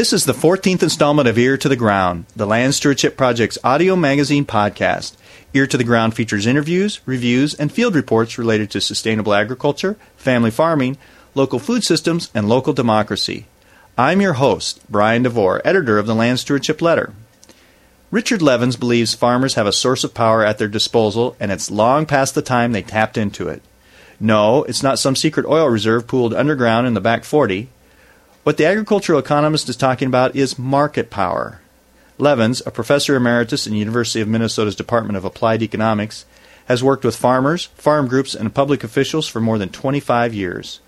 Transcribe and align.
This 0.00 0.14
is 0.14 0.24
the 0.24 0.32
14th 0.32 0.82
installment 0.82 1.28
of 1.28 1.36
Ear 1.36 1.58
to 1.58 1.68
the 1.68 1.76
Ground, 1.76 2.24
the 2.34 2.46
Land 2.46 2.74
Stewardship 2.74 3.18
Project's 3.18 3.58
audio 3.62 3.94
magazine 3.96 4.46
podcast. 4.46 5.14
Ear 5.52 5.66
to 5.66 5.76
the 5.76 5.84
Ground 5.84 6.14
features 6.14 6.46
interviews, 6.46 7.02
reviews, 7.04 7.52
and 7.52 7.70
field 7.70 7.94
reports 7.94 8.38
related 8.38 8.70
to 8.70 8.80
sustainable 8.80 9.34
agriculture, 9.34 9.98
family 10.16 10.50
farming, 10.50 10.96
local 11.34 11.58
food 11.58 11.84
systems, 11.84 12.30
and 12.34 12.48
local 12.48 12.72
democracy. 12.72 13.44
I'm 13.98 14.22
your 14.22 14.32
host, 14.32 14.80
Brian 14.88 15.22
DeVore, 15.22 15.60
editor 15.66 15.98
of 15.98 16.06
the 16.06 16.14
Land 16.14 16.40
Stewardship 16.40 16.80
Letter. 16.80 17.12
Richard 18.10 18.40
Levins 18.40 18.76
believes 18.76 19.12
farmers 19.12 19.52
have 19.52 19.66
a 19.66 19.70
source 19.70 20.02
of 20.02 20.14
power 20.14 20.42
at 20.42 20.56
their 20.56 20.66
disposal, 20.66 21.36
and 21.38 21.52
it's 21.52 21.70
long 21.70 22.06
past 22.06 22.34
the 22.34 22.40
time 22.40 22.72
they 22.72 22.80
tapped 22.80 23.18
into 23.18 23.50
it. 23.50 23.60
No, 24.18 24.64
it's 24.64 24.82
not 24.82 24.98
some 24.98 25.14
secret 25.14 25.44
oil 25.44 25.68
reserve 25.68 26.06
pooled 26.06 26.32
underground 26.32 26.86
in 26.86 26.94
the 26.94 27.02
back 27.02 27.22
40. 27.22 27.68
What 28.42 28.56
the 28.56 28.64
agricultural 28.64 29.18
economist 29.18 29.68
is 29.68 29.76
talking 29.76 30.08
about 30.08 30.34
is 30.34 30.58
market 30.58 31.10
power. 31.10 31.60
Levins, 32.16 32.62
a 32.64 32.70
professor 32.70 33.14
emeritus 33.14 33.66
in 33.66 33.74
the 33.74 33.78
University 33.78 34.22
of 34.22 34.28
Minnesota's 34.28 34.74
Department 34.74 35.18
of 35.18 35.26
Applied 35.26 35.62
Economics, 35.62 36.24
has 36.64 36.82
worked 36.82 37.04
with 37.04 37.16
farmers, 37.16 37.66
farm 37.74 38.08
groups, 38.08 38.34
and 38.34 38.54
public 38.54 38.82
officials 38.82 39.28
for 39.28 39.40
more 39.40 39.58
than 39.58 39.68
25 39.68 40.32
years. 40.32 40.80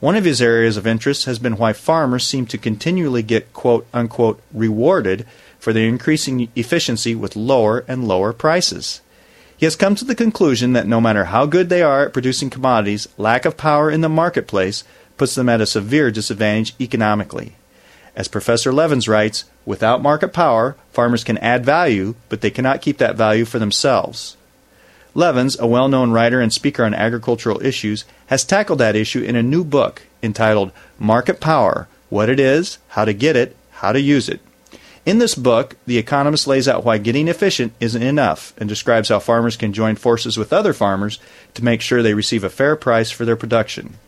One 0.00 0.14
of 0.14 0.26
his 0.26 0.42
areas 0.42 0.76
of 0.76 0.86
interest 0.86 1.24
has 1.24 1.38
been 1.38 1.56
why 1.56 1.72
farmers 1.72 2.26
seem 2.26 2.44
to 2.46 2.58
continually 2.58 3.22
get 3.22 3.54
quote 3.54 3.86
unquote 3.94 4.42
rewarded 4.52 5.24
for 5.58 5.72
their 5.72 5.88
increasing 5.88 6.48
efficiency 6.54 7.14
with 7.14 7.34
lower 7.34 7.82
and 7.88 8.06
lower 8.06 8.34
prices. 8.34 9.00
He 9.56 9.64
has 9.64 9.76
come 9.76 9.94
to 9.94 10.04
the 10.04 10.14
conclusion 10.14 10.74
that 10.74 10.86
no 10.86 11.00
matter 11.00 11.26
how 11.26 11.46
good 11.46 11.70
they 11.70 11.82
are 11.82 12.04
at 12.06 12.12
producing 12.12 12.50
commodities, 12.50 13.08
lack 13.16 13.46
of 13.46 13.56
power 13.56 13.90
in 13.90 14.02
the 14.02 14.08
marketplace 14.08 14.84
puts 15.20 15.34
them 15.34 15.50
at 15.50 15.60
a 15.60 15.66
severe 15.66 16.10
disadvantage 16.10 16.74
economically. 16.80 17.52
As 18.16 18.26
Professor 18.26 18.72
Levins 18.72 19.06
writes, 19.06 19.44
without 19.66 20.00
market 20.00 20.32
power, 20.32 20.76
farmers 20.92 21.24
can 21.24 21.36
add 21.36 21.62
value, 21.62 22.14
but 22.30 22.40
they 22.40 22.50
cannot 22.50 22.80
keep 22.80 22.96
that 22.96 23.16
value 23.16 23.44
for 23.44 23.58
themselves. 23.58 24.38
Levins, 25.12 25.58
a 25.60 25.66
well 25.66 25.88
known 25.88 26.10
writer 26.10 26.40
and 26.40 26.50
speaker 26.50 26.86
on 26.86 26.94
agricultural 26.94 27.62
issues, 27.62 28.06
has 28.28 28.46
tackled 28.46 28.78
that 28.78 28.96
issue 28.96 29.22
in 29.22 29.36
a 29.36 29.42
new 29.42 29.62
book 29.62 30.00
entitled 30.22 30.72
Market 30.98 31.38
Power 31.38 31.86
What 32.08 32.30
It 32.30 32.40
Is, 32.40 32.78
How 32.88 33.04
to 33.04 33.12
Get 33.12 33.36
It, 33.36 33.54
How 33.72 33.92
to 33.92 34.00
Use 34.00 34.26
It. 34.26 34.40
In 35.04 35.18
this 35.18 35.34
book, 35.34 35.76
the 35.84 35.98
economist 35.98 36.46
lays 36.46 36.66
out 36.66 36.82
why 36.82 36.96
getting 36.96 37.28
efficient 37.28 37.74
isn't 37.78 38.02
enough 38.02 38.54
and 38.56 38.70
describes 38.70 39.10
how 39.10 39.18
farmers 39.18 39.58
can 39.58 39.74
join 39.74 39.96
forces 39.96 40.38
with 40.38 40.50
other 40.50 40.72
farmers 40.72 41.18
to 41.52 41.62
make 41.62 41.82
sure 41.82 42.02
they 42.02 42.14
receive 42.14 42.42
a 42.42 42.48
fair 42.48 42.74
price 42.74 43.10
for 43.10 43.26
their 43.26 43.36
production. 43.36 43.98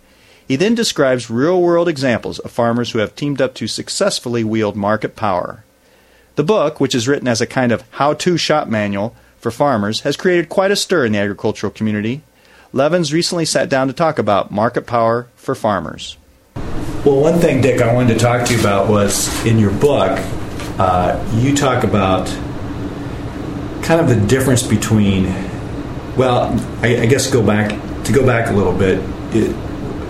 He 0.53 0.57
then 0.57 0.75
describes 0.75 1.31
real 1.31 1.63
world 1.63 1.89
examples 1.89 2.39
of 2.39 2.51
farmers 2.51 2.91
who 2.91 2.99
have 2.99 3.17
teamed 3.17 3.41
up 3.41 3.55
to 3.55 3.67
successfully 3.67 4.45
wield 4.45 4.77
market 4.77 5.17
power. 5.17 5.65
The 6.35 6.45
book, 6.45 6.79
which 6.79 6.95
is 6.95 7.09
written 7.09 7.27
as 7.27 7.41
a 7.41 7.47
kind 7.47 7.73
of 7.73 7.85
how 7.93 8.13
to 8.13 8.37
shop 8.37 8.69
manual 8.69 9.17
for 9.39 9.51
farmers, 9.51 10.01
has 10.01 10.15
created 10.15 10.51
quite 10.51 10.71
a 10.71 10.77
stir 10.77 11.07
in 11.07 11.13
the 11.13 11.19
agricultural 11.21 11.73
community. 11.73 12.21
Levins 12.71 13.15
recently 13.15 13.47
sat 13.47 13.71
down 13.71 13.87
to 13.87 13.95
talk 13.95 14.19
about 14.19 14.51
market 14.51 14.87
power 14.87 15.27
for 15.37 15.55
farmers. 15.55 16.19
Well, 17.03 17.19
one 17.19 17.39
thing, 17.41 17.63
Dick, 17.63 17.81
I 17.81 17.95
wanted 17.95 18.13
to 18.13 18.21
talk 18.21 18.47
to 18.49 18.53
you 18.53 18.61
about 18.61 18.91
was 18.91 19.43
in 19.47 19.59
your 19.59 19.73
book, 19.73 20.19
uh, 20.79 21.33
you 21.37 21.57
talk 21.57 21.83
about 21.83 22.27
kind 23.83 24.03
of 24.03 24.09
the 24.11 24.21
difference 24.27 24.63
between, 24.63 25.33
well, 26.19 26.55
I, 26.83 27.05
I 27.05 27.07
guess 27.07 27.31
go 27.31 27.43
back 27.43 27.71
to 28.05 28.13
go 28.13 28.27
back 28.27 28.51
a 28.51 28.53
little 28.53 28.77
bit. 28.77 28.99
It, 29.35 29.57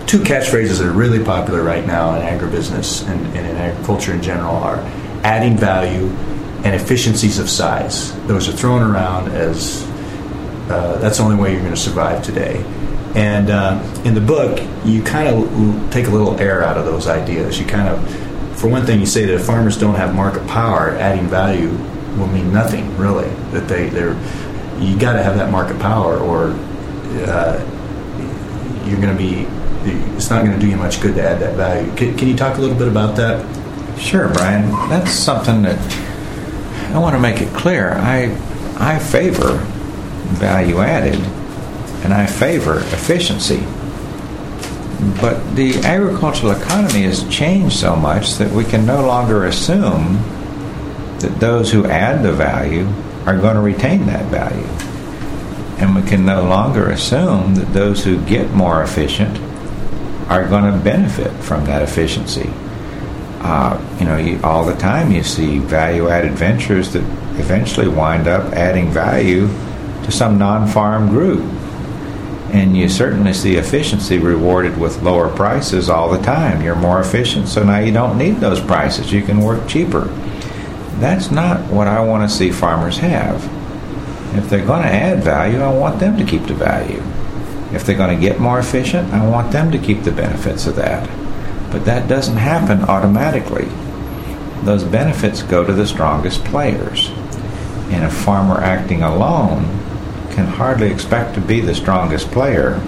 two 0.07 0.19
catchphrases 0.19 0.79
that 0.79 0.87
are 0.87 0.91
really 0.91 1.23
popular 1.23 1.63
right 1.63 1.85
now 1.85 2.15
in 2.15 2.21
agribusiness 2.21 3.07
and, 3.07 3.25
and 3.27 3.47
in 3.47 3.55
agriculture 3.55 4.13
in 4.13 4.21
general 4.21 4.55
are 4.55 4.79
adding 5.23 5.57
value 5.57 6.07
and 6.63 6.75
efficiencies 6.75 7.39
of 7.39 7.49
size. 7.49 8.13
Those 8.27 8.47
are 8.47 8.53
thrown 8.53 8.81
around 8.81 9.31
as 9.31 9.83
uh, 10.69 10.97
that's 10.99 11.17
the 11.17 11.23
only 11.23 11.35
way 11.35 11.51
you're 11.51 11.61
going 11.61 11.73
to 11.73 11.79
survive 11.79 12.23
today. 12.23 12.63
And 13.15 13.49
uh, 13.49 14.01
in 14.05 14.15
the 14.15 14.21
book, 14.21 14.59
you 14.85 15.03
kind 15.03 15.27
of 15.27 15.91
take 15.91 16.07
a 16.07 16.09
little 16.09 16.39
air 16.39 16.63
out 16.63 16.77
of 16.77 16.85
those 16.85 17.07
ideas. 17.07 17.59
You 17.59 17.65
kind 17.65 17.87
of, 17.87 18.57
for 18.57 18.67
one 18.67 18.85
thing, 18.85 18.99
you 18.99 19.05
say 19.05 19.25
that 19.25 19.35
if 19.35 19.45
farmers 19.45 19.77
don't 19.77 19.95
have 19.95 20.15
market 20.15 20.47
power, 20.47 20.91
adding 20.91 21.27
value 21.27 21.69
will 22.17 22.27
mean 22.27 22.51
nothing 22.51 22.97
really. 22.97 23.29
That 23.51 23.67
they 23.67 23.89
they're 23.89 24.15
you 24.79 24.97
got 24.97 25.13
to 25.13 25.23
have 25.23 25.35
that 25.37 25.51
market 25.51 25.79
power, 25.79 26.17
or 26.17 26.51
uh, 27.27 27.59
you're 28.85 28.99
going 28.99 29.15
to 29.15 29.17
be 29.17 29.45
it's 29.85 30.29
not 30.29 30.45
going 30.45 30.57
to 30.57 30.59
do 30.59 30.69
you 30.69 30.77
much 30.77 31.01
good 31.01 31.15
to 31.15 31.23
add 31.23 31.39
that 31.41 31.55
value. 31.55 31.93
Can, 31.95 32.17
can 32.17 32.27
you 32.27 32.35
talk 32.35 32.57
a 32.57 32.61
little 32.61 32.77
bit 32.77 32.87
about 32.87 33.15
that? 33.17 33.45
Sure, 33.99 34.29
Brian. 34.29 34.71
That's 34.89 35.11
something 35.11 35.61
that 35.63 35.77
I 36.93 36.99
want 36.99 37.15
to 37.15 37.19
make 37.19 37.41
it 37.41 37.53
clear. 37.53 37.93
I 37.93 38.35
I 38.77 38.99
favor 38.99 39.57
value 40.33 40.79
added, 40.79 41.19
and 42.03 42.13
I 42.13 42.25
favor 42.25 42.79
efficiency. 42.79 43.63
But 45.19 45.55
the 45.55 45.75
agricultural 45.83 46.53
economy 46.53 47.03
has 47.03 47.27
changed 47.29 47.75
so 47.75 47.95
much 47.95 48.35
that 48.35 48.51
we 48.51 48.63
can 48.63 48.85
no 48.85 49.05
longer 49.05 49.45
assume 49.45 50.15
that 51.19 51.39
those 51.39 51.71
who 51.71 51.85
add 51.85 52.23
the 52.23 52.31
value 52.31 52.87
are 53.25 53.37
going 53.37 53.55
to 53.55 53.61
retain 53.61 54.05
that 54.07 54.25
value. 54.25 54.67
And 55.77 55.95
we 55.95 56.07
can 56.09 56.25
no 56.25 56.43
longer 56.43 56.89
assume 56.89 57.55
that 57.55 57.73
those 57.73 58.03
who 58.03 58.23
get 58.25 58.51
more 58.51 58.81
efficient 58.81 59.37
are 60.29 60.47
going 60.47 60.71
to 60.71 60.77
benefit 60.79 61.31
from 61.43 61.65
that 61.65 61.81
efficiency. 61.81 62.49
Uh, 63.39 63.77
you 63.99 64.05
know, 64.05 64.17
you, 64.17 64.39
all 64.43 64.65
the 64.65 64.75
time 64.75 65.11
you 65.11 65.21
see 65.21 65.59
value 65.59 66.07
added 66.07 66.31
ventures 66.31 66.93
that 66.93 67.03
eventually 67.39 67.87
wind 67.87 68.27
up 68.27 68.53
adding 68.53 68.89
value 68.89 69.47
to 70.03 70.11
some 70.11 70.37
non 70.37 70.67
farm 70.67 71.09
group. 71.09 71.41
And 72.53 72.77
you 72.77 72.87
certainly 72.87 73.33
see 73.33 73.55
efficiency 73.55 74.19
rewarded 74.19 74.77
with 74.79 75.01
lower 75.01 75.27
prices 75.27 75.89
all 75.89 76.11
the 76.11 76.21
time. 76.21 76.61
You're 76.61 76.75
more 76.75 77.01
efficient, 77.01 77.47
so 77.47 77.63
now 77.63 77.79
you 77.79 77.91
don't 77.91 78.17
need 78.17 78.35
those 78.35 78.61
prices. 78.61 79.11
You 79.11 79.23
can 79.23 79.41
work 79.41 79.67
cheaper. 79.67 80.05
That's 80.99 81.31
not 81.31 81.59
what 81.71 81.87
I 81.87 81.99
want 82.01 82.29
to 82.29 82.33
see 82.33 82.51
farmers 82.51 82.97
have. 82.99 83.43
If 84.37 84.49
they're 84.49 84.65
going 84.65 84.83
to 84.83 84.87
add 84.87 85.23
value, 85.23 85.59
I 85.59 85.73
want 85.73 85.99
them 85.99 86.17
to 86.17 86.23
keep 86.23 86.43
the 86.43 86.53
value. 86.53 87.03
If 87.73 87.85
they're 87.85 87.97
going 87.97 88.15
to 88.15 88.21
get 88.21 88.39
more 88.39 88.59
efficient, 88.59 89.11
I 89.13 89.27
want 89.27 89.51
them 89.51 89.71
to 89.71 89.77
keep 89.77 90.03
the 90.03 90.11
benefits 90.11 90.67
of 90.67 90.75
that. 90.75 91.09
But 91.71 91.85
that 91.85 92.07
doesn't 92.07 92.37
happen 92.37 92.83
automatically. 92.83 93.67
Those 94.63 94.83
benefits 94.83 95.41
go 95.41 95.65
to 95.65 95.73
the 95.73 95.87
strongest 95.87 96.43
players. 96.45 97.09
And 97.89 98.05
a 98.05 98.09
farmer 98.09 98.61
acting 98.61 99.01
alone 99.01 99.65
can 100.31 100.45
hardly 100.45 100.91
expect 100.91 101.35
to 101.35 101.41
be 101.41 101.61
the 101.61 101.75
strongest 101.75 102.31
player 102.31 102.79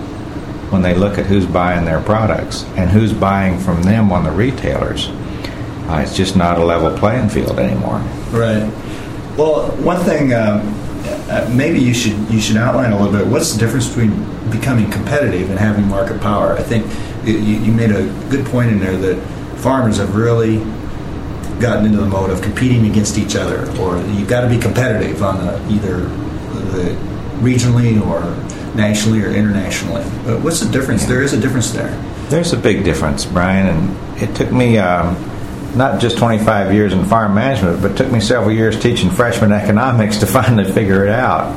when 0.69 0.81
they 0.81 0.93
look 0.93 1.17
at 1.17 1.25
who's 1.25 1.45
buying 1.45 1.85
their 1.85 2.01
products 2.01 2.63
and 2.75 2.89
who's 2.89 3.13
buying 3.13 3.59
from 3.59 3.83
them 3.83 4.11
on 4.11 4.23
the 4.23 4.31
retailers. 4.31 5.09
Uh, 5.87 6.01
it's 6.03 6.15
just 6.15 6.35
not 6.35 6.57
a 6.57 6.63
level 6.63 6.95
playing 6.97 7.29
field 7.29 7.59
anymore. 7.59 7.99
Right. 8.31 8.71
Well, 9.37 9.69
one 9.77 9.99
thing 10.03 10.33
um, 10.33 10.61
uh, 11.35 11.49
maybe 11.49 11.79
you 11.79 11.93
should 11.93 12.17
you 12.29 12.39
should 12.39 12.57
outline 12.57 12.91
a 12.91 12.97
little 12.97 13.11
bit. 13.11 13.27
What's 13.27 13.51
the 13.53 13.59
difference 13.59 13.87
between 13.87 14.11
becoming 14.49 14.89
competitive 14.89 15.49
and 15.49 15.59
having 15.59 15.87
market 15.87 16.21
power? 16.21 16.53
I 16.53 16.63
think 16.63 16.85
you, 17.27 17.37
you 17.37 17.71
made 17.71 17.91
a 17.91 18.05
good 18.29 18.45
point 18.45 18.71
in 18.71 18.79
there 18.79 18.95
that 18.97 19.21
farmers 19.57 19.97
have 19.97 20.15
really 20.15 20.57
gotten 21.59 21.85
into 21.85 21.97
the 21.97 22.05
mode 22.05 22.29
of 22.29 22.41
competing 22.41 22.89
against 22.89 23.17
each 23.17 23.35
other, 23.35 23.69
or 23.79 23.99
you've 24.11 24.29
got 24.29 24.41
to 24.41 24.49
be 24.49 24.57
competitive 24.57 25.21
on 25.23 25.45
the, 25.45 25.73
either 25.73 25.97
the 26.71 26.93
regionally 27.39 28.01
or 28.05 28.21
nationally 28.75 29.23
or 29.23 29.29
internationally. 29.29 30.03
But 30.25 30.41
what's 30.41 30.59
the 30.59 30.71
difference? 30.71 31.03
Yeah. 31.03 31.09
There 31.09 31.23
is 31.23 31.33
a 31.33 31.39
difference 31.39 31.71
there. 31.71 31.91
There's 32.29 32.53
a 32.53 32.57
big 32.57 32.83
difference, 32.83 33.25
Brian, 33.25 33.67
and 33.67 34.21
it 34.21 34.35
took 34.35 34.51
me. 34.51 34.77
Um, 34.77 35.15
not 35.75 35.99
just 35.99 36.17
25 36.17 36.73
years 36.73 36.93
in 36.93 37.05
farm 37.05 37.35
management, 37.35 37.81
but 37.81 37.97
took 37.97 38.11
me 38.11 38.19
several 38.19 38.51
years 38.51 38.79
teaching 38.79 39.09
freshman 39.09 39.51
economics 39.51 40.17
to 40.17 40.25
finally 40.25 40.71
figure 40.71 41.05
it 41.05 41.11
out. 41.11 41.55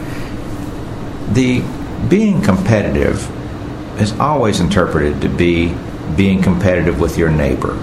The 1.32 1.62
being 2.08 2.42
competitive 2.42 3.28
is 4.00 4.18
always 4.18 4.60
interpreted 4.60 5.20
to 5.22 5.28
be 5.28 5.74
being 6.16 6.42
competitive 6.42 7.00
with 7.00 7.18
your 7.18 7.30
neighbor. 7.30 7.78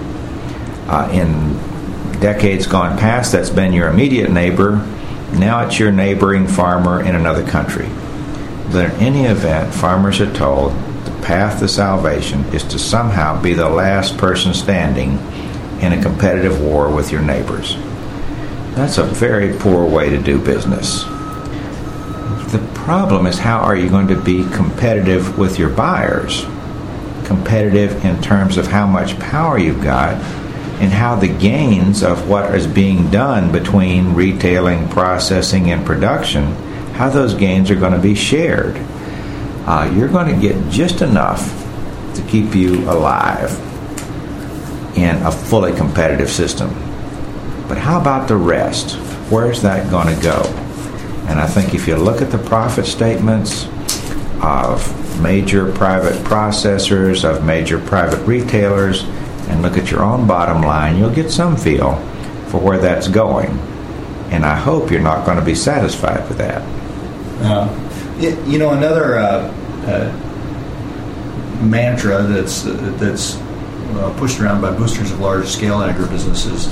Uh, 0.88 1.08
in 1.12 2.20
decades 2.20 2.66
gone 2.66 2.98
past, 2.98 3.32
that's 3.32 3.50
been 3.50 3.72
your 3.72 3.88
immediate 3.88 4.30
neighbor. 4.30 4.76
Now 5.32 5.66
it's 5.66 5.78
your 5.78 5.92
neighboring 5.92 6.46
farmer 6.46 7.02
in 7.02 7.14
another 7.14 7.46
country. 7.46 7.88
But 8.72 8.86
in 8.86 8.90
any 9.00 9.24
event, 9.26 9.74
farmers 9.74 10.20
are 10.20 10.32
told 10.32 10.72
the 11.04 11.12
path 11.22 11.60
to 11.60 11.68
salvation 11.68 12.44
is 12.46 12.64
to 12.64 12.78
somehow 12.78 13.40
be 13.40 13.54
the 13.54 13.68
last 13.68 14.16
person 14.16 14.54
standing 14.54 15.18
in 15.80 15.92
a 15.92 16.02
competitive 16.02 16.60
war 16.60 16.88
with 16.94 17.12
your 17.12 17.22
neighbors. 17.22 17.76
That's 18.74 18.98
a 18.98 19.04
very 19.04 19.56
poor 19.58 19.86
way 19.86 20.10
to 20.10 20.18
do 20.18 20.38
business. 20.38 21.04
The 22.52 22.70
problem 22.74 23.26
is 23.26 23.38
how 23.38 23.58
are 23.58 23.74
you 23.74 23.88
going 23.88 24.08
to 24.08 24.20
be 24.20 24.44
competitive 24.50 25.38
with 25.38 25.58
your 25.58 25.70
buyers? 25.70 26.44
Competitive 27.24 28.04
in 28.04 28.20
terms 28.22 28.56
of 28.58 28.66
how 28.66 28.86
much 28.86 29.18
power 29.18 29.58
you've 29.58 29.82
got, 29.82 30.14
and 30.80 30.92
how 30.92 31.16
the 31.16 31.28
gains 31.28 32.02
of 32.02 32.28
what 32.28 32.54
is 32.54 32.66
being 32.66 33.10
done 33.10 33.50
between 33.50 34.14
retailing, 34.14 34.88
processing, 34.88 35.70
and 35.70 35.86
production, 35.86 36.44
how 36.92 37.08
those 37.08 37.32
gains 37.32 37.70
are 37.70 37.76
going 37.76 37.94
to 37.94 37.98
be 37.98 38.14
shared. 38.14 38.76
Uh, 39.66 39.90
you're 39.96 40.08
going 40.08 40.32
to 40.32 40.40
get 40.40 40.70
just 40.70 41.00
enough 41.00 41.40
to 42.14 42.22
keep 42.22 42.54
you 42.54 42.88
alive 42.90 43.65
in 44.96 45.16
a 45.22 45.30
fully 45.30 45.72
competitive 45.74 46.30
system. 46.30 46.70
But 47.68 47.78
how 47.78 48.00
about 48.00 48.28
the 48.28 48.36
rest? 48.36 48.96
Where's 49.30 49.62
that 49.62 49.90
going 49.90 50.14
to 50.14 50.22
go? 50.22 50.42
And 51.28 51.40
I 51.40 51.46
think 51.46 51.74
if 51.74 51.86
you 51.88 51.96
look 51.96 52.22
at 52.22 52.30
the 52.30 52.38
profit 52.38 52.86
statements 52.86 53.66
of 54.40 55.20
major 55.20 55.72
private 55.72 56.14
processors, 56.24 57.24
of 57.24 57.44
major 57.44 57.78
private 57.78 58.24
retailers, 58.26 59.02
and 59.48 59.62
look 59.62 59.76
at 59.76 59.90
your 59.90 60.02
own 60.02 60.26
bottom 60.26 60.62
line, 60.62 60.96
you'll 60.96 61.14
get 61.14 61.30
some 61.30 61.56
feel 61.56 61.96
for 62.48 62.60
where 62.60 62.78
that's 62.78 63.08
going. 63.08 63.50
And 64.30 64.44
I 64.44 64.56
hope 64.56 64.90
you're 64.90 65.00
not 65.00 65.24
going 65.24 65.38
to 65.38 65.44
be 65.44 65.54
satisfied 65.54 66.28
with 66.28 66.38
that. 66.38 66.62
Uh, 67.42 67.68
you 68.18 68.58
know, 68.58 68.70
another 68.70 69.18
uh, 69.18 69.52
uh, 69.86 71.62
mantra 71.62 72.22
that's 72.22 72.62
that's 72.62 73.36
uh, 73.94 74.16
pushed 74.18 74.40
around 74.40 74.60
by 74.60 74.70
boosters 74.70 75.10
of 75.10 75.20
large 75.20 75.46
scale 75.46 75.78
agribusinesses. 75.78 76.68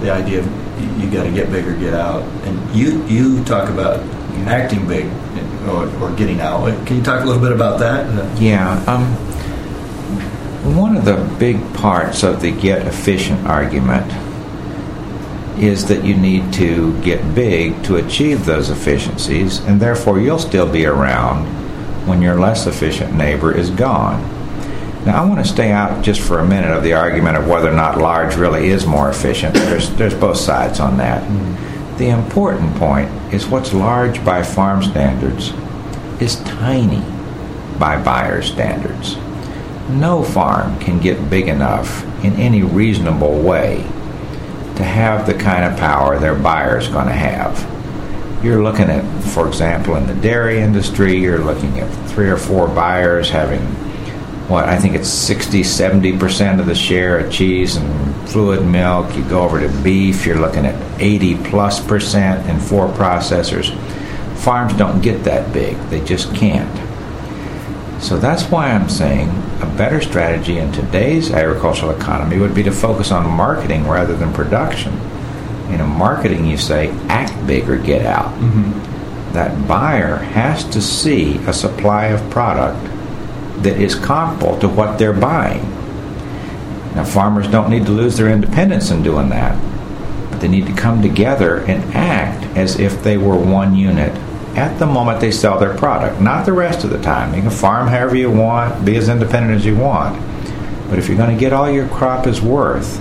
the 0.00 0.10
idea 0.10 0.40
of 0.40 1.00
you 1.00 1.10
got 1.10 1.24
to 1.24 1.30
get 1.30 1.50
big 1.50 1.66
or 1.66 1.74
get 1.74 1.94
out. 1.94 2.22
And 2.44 2.76
you 2.76 3.04
you 3.06 3.44
talk 3.44 3.68
about 3.68 4.00
acting 4.46 4.86
big 4.86 5.06
or, 5.68 5.88
or, 6.00 6.12
getting 6.14 6.40
out. 6.40 6.64
Can 6.86 6.96
you 6.96 7.02
talk 7.02 7.22
a 7.22 7.24
little 7.24 7.42
bit 7.42 7.52
about 7.52 7.80
that? 7.80 8.40
Yeah. 8.40 8.82
Um, 8.86 9.04
one 10.74 10.96
of 10.96 11.04
the 11.04 11.16
big 11.38 11.74
parts 11.74 12.22
of 12.22 12.40
the 12.40 12.52
get 12.52 12.86
efficient 12.86 13.46
argument 13.46 14.10
is 15.60 15.86
that 15.86 16.04
you 16.04 16.16
need 16.16 16.52
to 16.54 16.98
get 17.02 17.34
big 17.34 17.82
to 17.84 17.96
achieve 17.96 18.44
those 18.44 18.70
efficiencies, 18.70 19.58
and 19.60 19.80
therefore 19.80 20.20
you'll 20.20 20.38
still 20.38 20.70
be 20.70 20.86
around 20.86 21.46
when 22.06 22.22
your 22.22 22.38
less 22.38 22.66
efficient 22.66 23.14
neighbor 23.14 23.52
is 23.52 23.70
gone. 23.70 24.37
Now, 25.06 25.22
I 25.22 25.26
want 25.26 25.44
to 25.44 25.50
stay 25.50 25.70
out 25.70 26.02
just 26.02 26.20
for 26.20 26.40
a 26.40 26.46
minute 26.46 26.70
of 26.70 26.82
the 26.82 26.92
argument 26.92 27.36
of 27.36 27.46
whether 27.46 27.70
or 27.70 27.74
not 27.74 27.98
large 27.98 28.34
really 28.36 28.68
is 28.68 28.84
more 28.84 29.08
efficient. 29.08 29.54
There's, 29.54 29.90
there's 29.94 30.14
both 30.14 30.36
sides 30.36 30.80
on 30.80 30.96
that. 30.98 31.22
The 31.98 32.08
important 32.10 32.76
point 32.76 33.08
is 33.32 33.46
what's 33.46 33.72
large 33.72 34.24
by 34.24 34.42
farm 34.42 34.82
standards 34.82 35.52
is 36.20 36.36
tiny 36.44 37.02
by 37.78 38.02
buyer 38.02 38.42
standards. 38.42 39.16
No 39.88 40.22
farm 40.22 40.78
can 40.80 41.00
get 41.00 41.30
big 41.30 41.48
enough 41.48 42.04
in 42.24 42.34
any 42.34 42.62
reasonable 42.62 43.40
way 43.40 43.82
to 44.76 44.84
have 44.84 45.26
the 45.26 45.34
kind 45.34 45.64
of 45.64 45.78
power 45.78 46.18
their 46.18 46.34
buyer 46.34 46.78
is 46.78 46.88
going 46.88 47.06
to 47.06 47.12
have. 47.12 47.66
You're 48.44 48.62
looking 48.62 48.90
at, 48.90 49.04
for 49.24 49.48
example, 49.48 49.96
in 49.96 50.06
the 50.06 50.14
dairy 50.14 50.60
industry, 50.60 51.18
you're 51.18 51.42
looking 51.42 51.80
at 51.80 51.88
three 52.10 52.28
or 52.28 52.36
four 52.36 52.68
buyers 52.68 53.30
having 53.30 53.60
what 54.48 54.64
I 54.64 54.78
think 54.78 54.94
it's 54.94 55.10
60, 55.10 55.60
70% 55.60 56.58
of 56.58 56.66
the 56.66 56.74
share 56.74 57.18
of 57.18 57.30
cheese 57.30 57.76
and 57.76 58.28
fluid 58.30 58.64
milk. 58.64 59.14
You 59.14 59.22
go 59.24 59.42
over 59.42 59.60
to 59.60 59.68
beef, 59.82 60.24
you're 60.24 60.40
looking 60.40 60.64
at 60.64 61.00
80 61.00 61.36
plus 61.44 61.84
percent 61.84 62.48
in 62.48 62.58
four 62.58 62.88
processors. 62.88 63.76
Farms 64.38 64.72
don't 64.74 65.02
get 65.02 65.24
that 65.24 65.52
big, 65.52 65.76
they 65.90 66.02
just 66.02 66.34
can't. 66.34 66.76
So 68.02 68.16
that's 68.16 68.44
why 68.44 68.70
I'm 68.70 68.88
saying 68.88 69.28
a 69.60 69.74
better 69.76 70.00
strategy 70.00 70.58
in 70.58 70.72
today's 70.72 71.30
agricultural 71.30 71.90
economy 71.90 72.38
would 72.38 72.54
be 72.54 72.62
to 72.62 72.72
focus 72.72 73.10
on 73.10 73.28
marketing 73.28 73.86
rather 73.86 74.16
than 74.16 74.32
production. 74.32 74.94
In 75.70 75.80
a 75.80 75.86
marketing, 75.86 76.46
you 76.46 76.56
say, 76.56 76.88
act 77.08 77.46
big 77.46 77.68
or 77.68 77.76
get 77.76 78.06
out. 78.06 78.32
Mm-hmm. 78.36 79.32
That 79.34 79.68
buyer 79.68 80.16
has 80.16 80.64
to 80.70 80.80
see 80.80 81.36
a 81.38 81.52
supply 81.52 82.06
of 82.06 82.30
product 82.30 82.78
that 83.62 83.80
is 83.80 83.94
comparable 83.94 84.58
to 84.58 84.68
what 84.68 84.98
they're 84.98 85.12
buying. 85.12 85.62
Now, 86.94 87.04
farmers 87.04 87.48
don't 87.48 87.70
need 87.70 87.86
to 87.86 87.92
lose 87.92 88.16
their 88.16 88.28
independence 88.28 88.90
in 88.90 89.02
doing 89.02 89.28
that, 89.30 89.60
but 90.30 90.40
they 90.40 90.48
need 90.48 90.66
to 90.66 90.72
come 90.72 91.02
together 91.02 91.58
and 91.60 91.82
act 91.94 92.44
as 92.56 92.78
if 92.78 93.02
they 93.02 93.16
were 93.16 93.36
one 93.36 93.74
unit 93.74 94.12
at 94.56 94.78
the 94.78 94.86
moment 94.86 95.20
they 95.20 95.30
sell 95.30 95.58
their 95.58 95.76
product, 95.76 96.20
not 96.20 96.44
the 96.44 96.52
rest 96.52 96.82
of 96.82 96.90
the 96.90 97.00
time. 97.00 97.34
You 97.34 97.42
can 97.42 97.50
farm 97.50 97.86
however 97.86 98.16
you 98.16 98.30
want, 98.30 98.84
be 98.84 98.96
as 98.96 99.08
independent 99.08 99.54
as 99.54 99.64
you 99.64 99.76
want. 99.76 100.20
But 100.90 100.98
if 100.98 101.08
you're 101.08 101.16
going 101.16 101.34
to 101.34 101.38
get 101.38 101.52
all 101.52 101.70
your 101.70 101.86
crop 101.88 102.26
is 102.26 102.40
worth, 102.40 102.98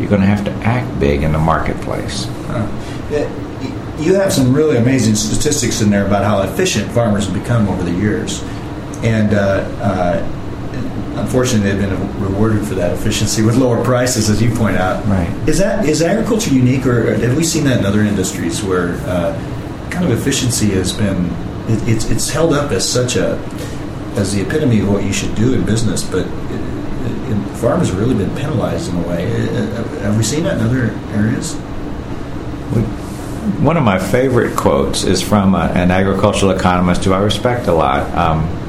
you're 0.00 0.08
going 0.08 0.22
to 0.22 0.26
have 0.26 0.44
to 0.46 0.52
act 0.66 0.98
big 0.98 1.22
in 1.22 1.32
the 1.32 1.38
marketplace. 1.38 2.26
Uh, 2.48 2.66
you 3.98 4.14
have 4.14 4.32
some 4.32 4.54
really 4.54 4.78
amazing 4.78 5.14
statistics 5.14 5.82
in 5.82 5.90
there 5.90 6.06
about 6.06 6.24
how 6.24 6.40
efficient 6.40 6.90
farmers 6.92 7.26
have 7.26 7.34
become 7.34 7.68
over 7.68 7.82
the 7.82 7.92
years 7.92 8.42
and 9.02 9.34
uh, 9.34 9.38
uh, 9.80 11.20
unfortunately, 11.20 11.70
they've 11.70 11.88
been 11.88 12.22
rewarded 12.22 12.66
for 12.66 12.74
that 12.74 12.92
efficiency 12.92 13.42
with 13.42 13.56
lower 13.56 13.82
prices, 13.84 14.30
as 14.30 14.40
you 14.40 14.54
point 14.54 14.76
out. 14.76 15.04
Right. 15.06 15.28
Is 15.48 15.58
that 15.58 15.88
is 15.88 16.02
agriculture 16.02 16.54
unique, 16.54 16.86
or 16.86 17.14
have 17.14 17.36
we 17.36 17.44
seen 17.44 17.64
that 17.64 17.80
in 17.80 17.86
other 17.86 18.00
industries 18.00 18.62
where 18.62 18.94
uh, 19.06 19.34
kind 19.90 20.04
of 20.04 20.18
efficiency 20.18 20.70
has 20.70 20.92
been 20.92 21.26
it, 21.68 21.88
it's 21.88 22.10
it's 22.10 22.30
held 22.30 22.52
up 22.52 22.70
as 22.72 22.88
such 22.88 23.16
a 23.16 23.38
as 24.16 24.34
the 24.34 24.42
epitome 24.42 24.80
of 24.80 24.90
what 24.90 25.04
you 25.04 25.12
should 25.12 25.34
do 25.34 25.54
in 25.54 25.64
business, 25.64 26.02
but 26.02 26.26
it, 26.26 26.30
it, 27.30 27.56
farmers 27.56 27.88
have 27.88 27.98
really 27.98 28.14
been 28.14 28.34
penalized 28.36 28.90
in 28.90 28.96
a 29.02 29.08
way. 29.08 29.26
Uh, 29.26 29.84
have 30.00 30.16
we 30.16 30.22
seen 30.22 30.44
that 30.44 30.58
in 30.58 30.64
other 30.64 30.90
areas? 31.14 31.54
One 33.58 33.76
of 33.76 33.84
my 33.84 33.98
favorite 33.98 34.56
quotes 34.56 35.04
is 35.04 35.22
from 35.22 35.54
a, 35.54 35.72
an 35.74 35.90
agricultural 35.90 36.52
economist 36.52 37.04
who 37.04 37.12
I 37.12 37.20
respect 37.20 37.68
a 37.68 37.72
lot. 37.72 38.08
Um, 38.16 38.61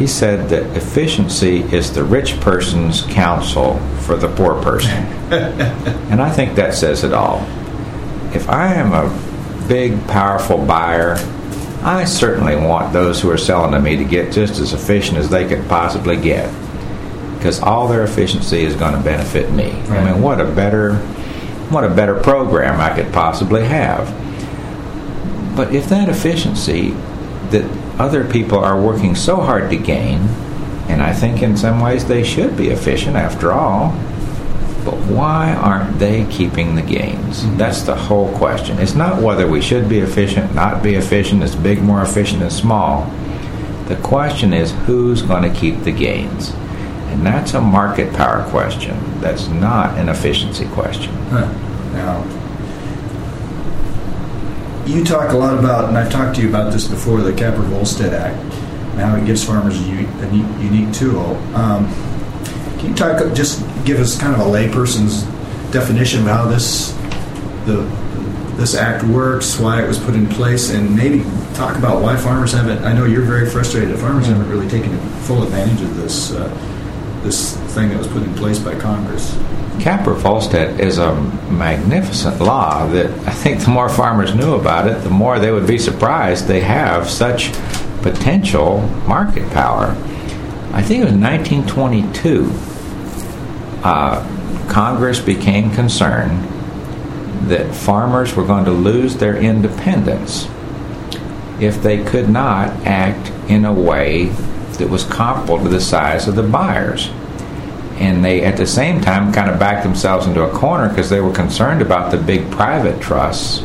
he 0.00 0.06
said 0.06 0.48
that 0.48 0.74
efficiency 0.74 1.60
is 1.74 1.92
the 1.92 2.02
rich 2.02 2.40
person's 2.40 3.02
counsel 3.02 3.78
for 3.98 4.16
the 4.16 4.34
poor 4.34 4.54
person. 4.62 4.90
and 6.10 6.22
I 6.22 6.30
think 6.30 6.54
that 6.54 6.72
says 6.72 7.04
it 7.04 7.12
all. 7.12 7.40
If 8.34 8.48
I 8.48 8.72
am 8.72 8.94
a 8.94 9.68
big, 9.68 10.02
powerful 10.06 10.56
buyer, 10.64 11.16
I 11.82 12.06
certainly 12.06 12.56
want 12.56 12.94
those 12.94 13.20
who 13.20 13.30
are 13.30 13.36
selling 13.36 13.72
to 13.72 13.78
me 13.78 13.96
to 13.96 14.04
get 14.04 14.32
just 14.32 14.58
as 14.58 14.72
efficient 14.72 15.18
as 15.18 15.28
they 15.28 15.46
could 15.46 15.68
possibly 15.68 16.16
get. 16.16 16.50
Because 17.36 17.60
all 17.60 17.86
their 17.86 18.02
efficiency 18.02 18.64
is 18.64 18.74
going 18.76 18.94
to 18.94 19.02
benefit 19.02 19.52
me. 19.52 19.72
Right. 19.82 19.98
I 19.98 20.12
mean, 20.12 20.22
what 20.22 20.40
a 20.40 20.46
better 20.46 20.94
what 21.68 21.84
a 21.84 21.90
better 21.90 22.18
program 22.18 22.80
I 22.80 22.96
could 22.96 23.12
possibly 23.12 23.66
have. 23.66 24.08
But 25.54 25.74
if 25.74 25.90
that 25.90 26.08
efficiency 26.08 26.92
that 27.50 27.64
other 28.00 28.24
people 28.24 28.58
are 28.58 28.80
working 28.80 29.14
so 29.14 29.36
hard 29.36 29.68
to 29.70 29.76
gain, 29.76 30.20
and 30.88 31.02
I 31.02 31.12
think 31.12 31.42
in 31.42 31.56
some 31.56 31.80
ways 31.80 32.06
they 32.06 32.24
should 32.24 32.56
be 32.56 32.68
efficient 32.68 33.14
after 33.14 33.52
all. 33.52 33.90
But 34.86 34.94
why 34.94 35.52
aren't 35.52 35.98
they 35.98 36.24
keeping 36.30 36.74
the 36.74 36.82
gains? 36.82 37.42
Mm-hmm. 37.42 37.58
That's 37.58 37.82
the 37.82 37.94
whole 37.94 38.32
question. 38.38 38.78
It's 38.78 38.94
not 38.94 39.22
whether 39.22 39.46
we 39.46 39.60
should 39.60 39.86
be 39.86 39.98
efficient, 39.98 40.54
not 40.54 40.82
be 40.82 40.94
efficient, 40.94 41.42
is 41.42 41.54
big 41.54 41.82
more 41.82 42.00
efficient 42.00 42.40
than 42.40 42.50
small. 42.50 43.04
The 43.88 43.96
question 43.96 44.54
is 44.54 44.72
who's 44.86 45.20
going 45.20 45.42
to 45.42 45.60
keep 45.60 45.82
the 45.82 45.92
gains? 45.92 46.52
And 47.10 47.26
that's 47.26 47.52
a 47.52 47.60
market 47.60 48.14
power 48.14 48.48
question. 48.48 48.96
That's 49.20 49.48
not 49.48 49.98
an 49.98 50.08
efficiency 50.08 50.66
question. 50.68 51.12
Huh. 51.28 51.52
Now, 51.92 52.39
you 54.90 55.04
talk 55.04 55.32
a 55.32 55.36
lot 55.36 55.58
about, 55.58 55.88
and 55.88 55.96
I've 55.96 56.10
talked 56.10 56.36
to 56.36 56.42
you 56.42 56.48
about 56.48 56.72
this 56.72 56.86
before, 56.86 57.20
the 57.20 57.32
Capper-Volstead 57.32 58.12
Act, 58.12 58.36
and 58.92 59.00
how 59.00 59.16
it 59.16 59.24
gives 59.24 59.44
farmers 59.44 59.78
a, 59.80 59.82
a 59.82 60.32
unique 60.62 60.92
tool. 60.92 61.36
Um, 61.54 61.88
can 62.78 62.90
you 62.90 62.94
talk, 62.94 63.32
just 63.34 63.62
give 63.84 64.00
us 64.00 64.18
kind 64.18 64.34
of 64.34 64.40
a 64.40 64.50
layperson's 64.50 65.22
definition 65.70 66.20
of 66.20 66.26
how 66.26 66.46
this 66.48 66.92
the 67.66 67.86
this 68.56 68.74
act 68.74 69.04
works, 69.04 69.58
why 69.58 69.82
it 69.82 69.86
was 69.86 69.98
put 69.98 70.14
in 70.14 70.26
place, 70.28 70.70
and 70.70 70.94
maybe 70.94 71.22
talk 71.54 71.76
about 71.76 72.02
why 72.02 72.16
farmers 72.16 72.52
haven't. 72.52 72.84
I 72.84 72.92
know 72.92 73.06
you're 73.06 73.22
very 73.22 73.48
frustrated. 73.48 73.98
Farmers 73.98 74.26
haven't 74.26 74.48
really 74.50 74.68
taken 74.68 74.98
full 75.22 75.42
advantage 75.42 75.80
of 75.80 75.96
this 75.96 76.32
uh, 76.32 76.48
this 77.22 77.56
thing 77.70 77.88
that 77.90 77.98
was 77.98 78.08
put 78.08 78.22
in 78.22 78.34
place 78.34 78.58
by 78.58 78.74
Congress. 78.78 79.36
Capper-Volstead 79.80 80.80
is 80.80 80.98
a 80.98 81.14
magnificent 81.50 82.40
law 82.40 82.86
that 82.88 83.10
I 83.26 83.32
think 83.32 83.60
the 83.60 83.70
more 83.70 83.88
farmers 83.88 84.34
knew 84.34 84.54
about 84.54 84.88
it, 84.88 85.02
the 85.02 85.10
more 85.10 85.38
they 85.38 85.50
would 85.50 85.66
be 85.66 85.78
surprised 85.78 86.46
they 86.46 86.60
have 86.60 87.08
such 87.08 87.52
potential 88.02 88.80
market 89.06 89.48
power. 89.52 89.96
I 90.72 90.82
think 90.82 91.02
it 91.02 91.06
was 91.06 91.14
1922. 91.14 92.50
Uh, 93.82 94.68
Congress 94.68 95.18
became 95.20 95.70
concerned 95.70 96.44
that 97.48 97.74
farmers 97.74 98.36
were 98.36 98.44
going 98.44 98.66
to 98.66 98.70
lose 98.70 99.16
their 99.16 99.36
independence 99.36 100.46
if 101.58 101.82
they 101.82 102.04
could 102.04 102.28
not 102.28 102.68
act 102.86 103.30
in 103.50 103.64
a 103.64 103.72
way 103.72 104.26
that 104.78 104.88
was 104.88 105.04
comparable 105.04 105.58
to 105.62 105.68
the 105.68 105.80
size 105.80 106.28
of 106.28 106.36
the 106.36 106.42
buyers 106.42 107.10
and 108.00 108.24
they 108.24 108.42
at 108.42 108.56
the 108.56 108.66
same 108.66 109.00
time 109.00 109.32
kind 109.32 109.50
of 109.50 109.58
backed 109.60 109.84
themselves 109.84 110.26
into 110.26 110.42
a 110.42 110.50
corner 110.50 110.88
because 110.88 111.10
they 111.10 111.20
were 111.20 111.32
concerned 111.32 111.82
about 111.82 112.10
the 112.10 112.16
big 112.16 112.50
private 112.50 113.00
trusts 113.00 113.60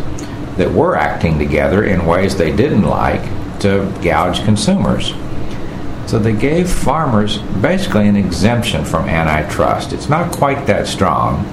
that 0.57 0.71
were 0.71 0.95
acting 0.95 1.39
together 1.39 1.85
in 1.85 2.05
ways 2.05 2.35
they 2.35 2.53
didn't 2.53 2.83
like 2.83 3.23
to 3.59 3.91
gouge 4.03 4.43
consumers. 4.43 5.13
So 6.05 6.19
they 6.19 6.33
gave 6.33 6.69
farmers 6.69 7.37
basically 7.37 8.07
an 8.07 8.15
exemption 8.15 8.85
from 8.85 9.07
antitrust. 9.07 9.93
It's 9.93 10.09
not 10.09 10.31
quite 10.31 10.67
that 10.67 10.87
strong, 10.87 11.43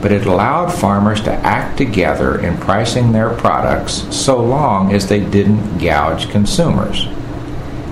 but 0.00 0.10
it 0.10 0.26
allowed 0.26 0.72
farmers 0.72 1.22
to 1.22 1.32
act 1.32 1.76
together 1.78 2.40
in 2.40 2.56
pricing 2.56 3.12
their 3.12 3.30
products 3.30 4.06
so 4.14 4.42
long 4.42 4.92
as 4.92 5.08
they 5.08 5.20
didn't 5.20 5.78
gouge 5.78 6.30
consumers. 6.30 7.06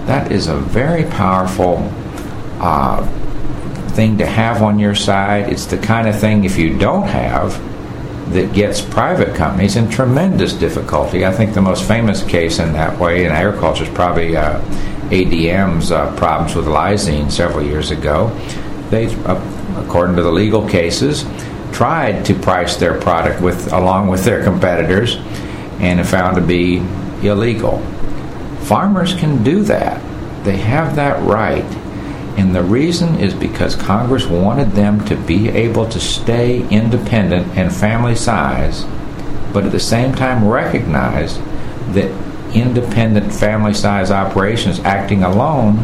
That 0.07 0.33
is 0.33 0.49
a 0.49 0.57
very 0.57 1.04
powerful 1.04 1.90
uh, 2.61 3.07
thing 3.94 4.18
to 4.18 4.26
have 4.26 4.62
on 4.62 4.78
your 4.78 4.94
side. 4.94 5.50
It's 5.50 5.66
the 5.66 5.78
kind 5.78 6.08
of 6.08 6.18
thing, 6.18 6.44
if 6.44 6.58
you 6.58 6.76
don't 6.78 7.06
have, 7.06 7.52
that 8.32 8.52
gets 8.52 8.80
private 8.80 9.34
companies 9.34 9.76
in 9.76 9.88
tremendous 9.88 10.52
difficulty. 10.52 11.24
I 11.24 11.32
think 11.32 11.54
the 11.54 11.62
most 11.62 11.86
famous 11.86 12.22
case 12.22 12.58
in 12.58 12.72
that 12.72 12.98
way 12.98 13.24
in 13.24 13.32
agriculture 13.32 13.84
is 13.84 13.90
probably 13.90 14.36
uh, 14.36 14.60
ADM's 15.10 15.92
uh, 15.92 16.14
problems 16.16 16.54
with 16.54 16.66
lysine 16.66 17.30
several 17.30 17.64
years 17.64 17.90
ago. 17.90 18.28
They, 18.90 19.06
uh, 19.24 19.84
according 19.84 20.16
to 20.16 20.22
the 20.22 20.32
legal 20.32 20.68
cases, 20.68 21.24
tried 21.72 22.24
to 22.24 22.34
price 22.34 22.76
their 22.76 23.00
product 23.00 23.40
with 23.42 23.72
along 23.72 24.08
with 24.08 24.24
their 24.24 24.42
competitors 24.42 25.16
and 25.80 26.06
found 26.06 26.36
to 26.36 26.42
be 26.42 26.78
illegal. 27.26 27.78
Farmers 28.62 29.14
can 29.14 29.42
do 29.42 29.62
that. 29.64 30.00
They 30.44 30.56
have 30.56 30.96
that 30.96 31.22
right 31.22 31.64
and 32.37 32.55
the 32.55 32.62
reason 32.62 33.17
is 33.17 33.33
because 33.33 33.76
Congress 33.76 34.26
wanted 34.26 34.73
them 34.73 35.05
to 35.07 35.17
be 35.17 35.49
able 35.49 35.88
to 35.88 36.00
stay 36.00 36.69
independent 36.69 37.57
and 37.57 37.73
family 37.73 38.17
size, 38.17 38.85
but 39.53 39.64
at 39.64 39.73
the 39.73 39.81
same 39.81 40.14
time 40.14 40.49
recognize 40.49 41.38
that 41.95 42.11
independent 42.55 43.33
family 43.33 43.75
size 43.75 44.11
operations 44.11 44.81
acting 44.81 45.23
alone 45.23 45.79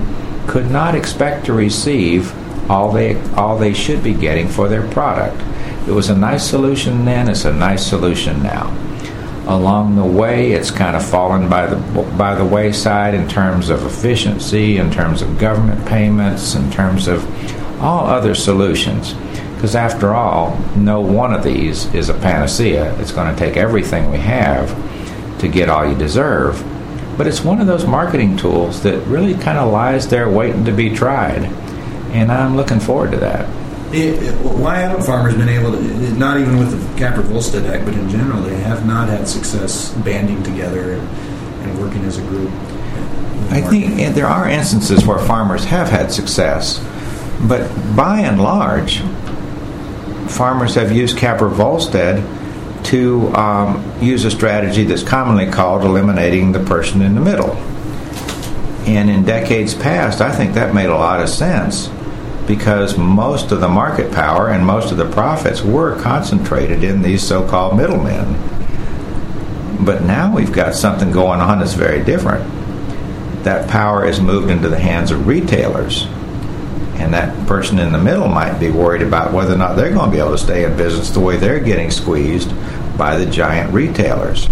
could 0.46 0.70
not 0.70 0.94
expect 0.94 1.46
to 1.46 1.52
receive 1.52 2.34
all 2.70 2.92
they 2.92 3.20
all 3.32 3.58
they 3.58 3.72
should 3.72 4.02
be 4.02 4.14
getting 4.14 4.48
for 4.48 4.68
their 4.68 4.86
product. 4.90 5.40
It 5.88 5.92
was 5.92 6.10
a 6.10 6.16
nice 6.16 6.48
solution 6.48 7.04
then, 7.04 7.28
it's 7.28 7.44
a 7.44 7.52
nice 7.52 7.86
solution 7.86 8.42
now 8.42 8.89
along 9.50 9.96
the 9.96 10.04
way. 10.04 10.52
It's 10.52 10.70
kind 10.70 10.96
of 10.96 11.04
fallen 11.04 11.48
by 11.48 11.66
the 11.66 11.76
by 12.16 12.34
the 12.34 12.44
wayside 12.44 13.14
in 13.14 13.28
terms 13.28 13.68
of 13.68 13.84
efficiency, 13.84 14.78
in 14.78 14.90
terms 14.90 15.22
of 15.22 15.38
government 15.38 15.86
payments, 15.86 16.54
in 16.54 16.70
terms 16.70 17.08
of 17.08 17.24
all 17.82 18.06
other 18.06 18.34
solutions. 18.34 19.14
Because 19.54 19.74
after 19.74 20.14
all, 20.14 20.56
no 20.76 21.00
one 21.00 21.34
of 21.34 21.42
these 21.42 21.92
is 21.94 22.08
a 22.08 22.14
panacea. 22.14 22.98
It's 23.00 23.12
going 23.12 23.34
to 23.34 23.38
take 23.38 23.56
everything 23.56 24.10
we 24.10 24.18
have 24.18 24.70
to 25.40 25.48
get 25.48 25.68
all 25.68 25.86
you 25.86 25.96
deserve. 25.96 26.64
But 27.18 27.26
it's 27.26 27.42
one 27.42 27.60
of 27.60 27.66
those 27.66 27.84
marketing 27.84 28.38
tools 28.38 28.82
that 28.84 29.04
really 29.06 29.34
kind 29.34 29.58
of 29.58 29.70
lies 29.70 30.08
there 30.08 30.30
waiting 30.30 30.64
to 30.64 30.72
be 30.72 30.94
tried. 30.94 31.44
And 32.12 32.32
I'm 32.32 32.56
looking 32.56 32.80
forward 32.80 33.10
to 33.10 33.18
that. 33.18 33.59
It, 33.92 34.34
why 34.44 34.76
haven't 34.76 35.02
farmers 35.02 35.34
been 35.34 35.48
able 35.48 35.72
to, 35.72 35.82
not 36.12 36.38
even 36.38 36.58
with 36.58 36.70
the 36.70 36.98
Capper 36.98 37.22
Volstead 37.22 37.66
Act, 37.66 37.84
but 37.84 37.94
in 37.94 38.08
general, 38.08 38.40
they 38.40 38.56
have 38.56 38.86
not 38.86 39.08
had 39.08 39.26
success 39.26 39.92
banding 40.04 40.42
together 40.44 40.92
and, 40.92 41.08
and 41.62 41.80
working 41.80 42.04
as 42.04 42.16
a 42.18 42.22
group? 42.22 42.50
I 43.50 43.60
think 43.62 44.14
there 44.14 44.28
are 44.28 44.48
instances 44.48 45.04
where 45.04 45.18
farmers 45.18 45.64
have 45.64 45.88
had 45.88 46.12
success, 46.12 46.78
but 47.48 47.68
by 47.96 48.20
and 48.20 48.40
large, 48.40 49.00
farmers 50.28 50.76
have 50.76 50.92
used 50.92 51.16
Capper 51.18 51.48
Volstead 51.48 52.24
to 52.84 53.28
um, 53.34 53.84
use 54.00 54.24
a 54.24 54.30
strategy 54.30 54.84
that's 54.84 55.02
commonly 55.02 55.50
called 55.50 55.82
eliminating 55.82 56.52
the 56.52 56.60
person 56.60 57.02
in 57.02 57.16
the 57.16 57.20
middle. 57.20 57.50
And 58.86 59.10
in 59.10 59.24
decades 59.24 59.74
past, 59.74 60.20
I 60.20 60.30
think 60.30 60.54
that 60.54 60.74
made 60.74 60.90
a 60.90 60.94
lot 60.94 61.20
of 61.20 61.28
sense 61.28 61.90
because 62.50 62.98
most 62.98 63.52
of 63.52 63.60
the 63.60 63.68
market 63.68 64.10
power 64.10 64.48
and 64.48 64.66
most 64.66 64.90
of 64.90 64.98
the 64.98 65.08
profits 65.08 65.62
were 65.62 65.96
concentrated 66.00 66.82
in 66.82 67.00
these 67.00 67.22
so 67.22 67.48
called 67.48 67.76
middlemen. 67.76 68.26
But 69.84 70.02
now 70.02 70.34
we've 70.34 70.50
got 70.50 70.74
something 70.74 71.12
going 71.12 71.40
on 71.40 71.60
that's 71.60 71.74
very 71.74 72.02
different. 72.02 72.44
That 73.44 73.70
power 73.70 74.04
is 74.04 74.20
moved 74.20 74.50
into 74.50 74.68
the 74.68 74.80
hands 74.80 75.12
of 75.12 75.28
retailers. 75.28 76.06
And 76.96 77.14
that 77.14 77.46
person 77.46 77.78
in 77.78 77.92
the 77.92 77.98
middle 77.98 78.26
might 78.26 78.58
be 78.58 78.68
worried 78.68 79.02
about 79.02 79.32
whether 79.32 79.54
or 79.54 79.58
not 79.58 79.76
they're 79.76 79.92
going 79.92 80.10
to 80.10 80.16
be 80.16 80.18
able 80.18 80.32
to 80.32 80.38
stay 80.38 80.64
in 80.64 80.76
business 80.76 81.10
the 81.10 81.20
way 81.20 81.36
they're 81.36 81.60
getting 81.60 81.92
squeezed 81.92 82.52
by 82.98 83.16
the 83.16 83.30
giant 83.30 83.72
retailers. 83.72 84.48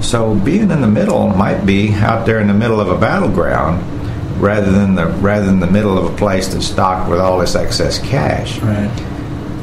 So 0.00 0.34
being 0.34 0.72
in 0.72 0.80
the 0.80 0.88
middle 0.88 1.28
might 1.28 1.64
be 1.64 1.92
out 1.92 2.26
there 2.26 2.40
in 2.40 2.48
the 2.48 2.52
middle 2.52 2.80
of 2.80 2.88
a 2.88 2.98
battleground 2.98 4.01
rather 4.42 4.72
than 4.72 4.96
the 4.96 5.06
rather 5.06 5.46
than 5.46 5.60
the 5.60 5.70
middle 5.70 5.96
of 5.96 6.12
a 6.12 6.16
place 6.16 6.48
that's 6.48 6.66
stocked 6.66 7.08
with 7.08 7.20
all 7.20 7.38
this 7.38 7.54
excess 7.54 7.98
cash. 8.00 8.58
Right. 8.58 9.08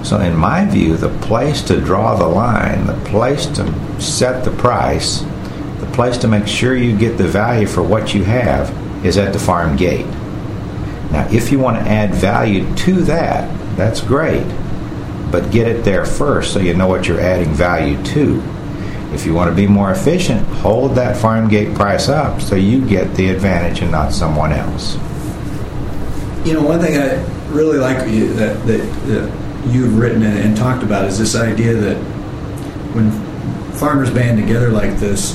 So, 0.04 0.20
in 0.22 0.36
my 0.36 0.66
view, 0.66 0.96
the 0.96 1.10
place 1.20 1.62
to 1.64 1.82
draw 1.82 2.16
the 2.16 2.28
line, 2.28 2.88
the 2.88 2.94
place 3.10 3.46
to 3.48 4.02
set 4.02 4.46
the 4.46 4.52
price, 4.52 5.20
the 5.80 5.90
place 5.94 6.18
to 6.20 6.30
make 6.30 6.48
sure 6.48 6.76
you 6.76 6.98
get 6.98 7.18
the 7.18 7.28
value 7.28 7.68
for 7.68 7.84
what 7.84 8.14
you 8.14 8.24
have 8.24 8.74
is 9.06 9.18
at 9.18 9.34
the 9.34 9.40
farm 9.40 9.76
gate. 9.76 10.06
Now, 11.12 11.28
if 11.30 11.52
you 11.52 11.60
want 11.60 11.84
to 11.84 11.92
add 11.92 12.16
value 12.16 12.74
to 12.78 13.02
that, 13.02 13.50
that's 13.76 14.00
great, 14.00 14.48
but 15.32 15.52
get 15.52 15.68
it 15.68 15.84
there 15.84 16.06
first 16.06 16.54
so 16.54 16.60
you 16.60 16.74
know 16.74 16.88
what 16.88 17.08
you're 17.08 17.20
adding 17.20 17.54
value 17.54 18.02
to. 18.06 18.42
If 19.14 19.26
you 19.26 19.34
want 19.34 19.50
to 19.50 19.56
be 19.56 19.68
more 19.68 19.92
efficient, 19.92 20.46
hold 20.48 20.96
that 20.96 21.18
farm 21.18 21.48
gate 21.50 21.76
price 21.76 22.10
up 22.10 22.42
so 22.42 22.56
you 22.56 22.86
get 22.86 23.16
the 23.16 23.30
advantage 23.30 23.82
and 23.82 23.92
not 23.92 24.14
someone 24.14 24.52
else. 24.52 24.96
You 26.46 26.54
know, 26.54 26.64
one 26.64 26.80
thing 26.80 26.98
I 26.98 27.22
really 27.50 27.78
like 27.78 27.98
that, 27.98 28.64
that, 28.68 29.08
that 29.08 29.66
you've 29.68 29.98
written 29.98 30.24
and, 30.24 30.38
and 30.38 30.58
talked 30.58 30.84
about 30.84 31.06
is 31.06 31.18
this 31.18 31.36
idea 31.36 31.74
that 31.74 31.98
when 32.94 33.12
farmers 33.74 34.12
band 34.12 34.40
together 34.40 34.70
like 34.70 34.98
this, 34.98 35.34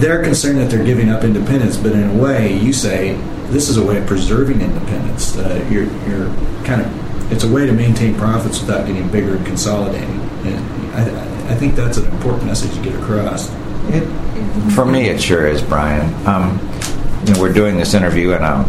they're 0.00 0.22
concerned 0.22 0.58
that 0.58 0.70
they're 0.70 0.84
giving 0.84 1.10
up 1.10 1.24
independence, 1.24 1.76
but 1.76 1.92
in 1.92 2.10
a 2.10 2.22
way, 2.22 2.56
you 2.56 2.72
say 2.72 3.14
this 3.50 3.68
is 3.68 3.76
a 3.76 3.84
way 3.84 3.98
of 3.98 4.06
preserving 4.06 4.60
independence. 4.60 5.36
Uh, 5.36 5.66
you're, 5.70 5.84
you're 6.08 6.28
kind 6.64 6.80
of 6.80 7.02
it's 7.32 7.44
a 7.44 7.48
way 7.48 7.66
to 7.66 7.72
maintain 7.72 8.14
profits 8.14 8.60
without 8.60 8.86
getting 8.86 9.08
bigger 9.08 9.36
and 9.36 9.46
consolidating. 9.46 10.20
And 10.44 10.94
I, 10.94 11.31
I 11.48 11.54
think 11.54 11.74
that's 11.74 11.98
an 11.98 12.06
important 12.12 12.46
message 12.46 12.74
to 12.74 12.82
get 12.82 12.94
across. 12.94 13.50
It, 13.88 14.06
for 14.72 14.84
me, 14.84 15.08
it 15.08 15.20
sure 15.20 15.46
is, 15.46 15.62
Brian. 15.62 16.14
Um, 16.26 16.58
you 17.26 17.34
know, 17.34 17.40
we're 17.40 17.52
doing 17.52 17.76
this 17.76 17.94
interview 17.94 18.32
in 18.32 18.42
a 18.42 18.62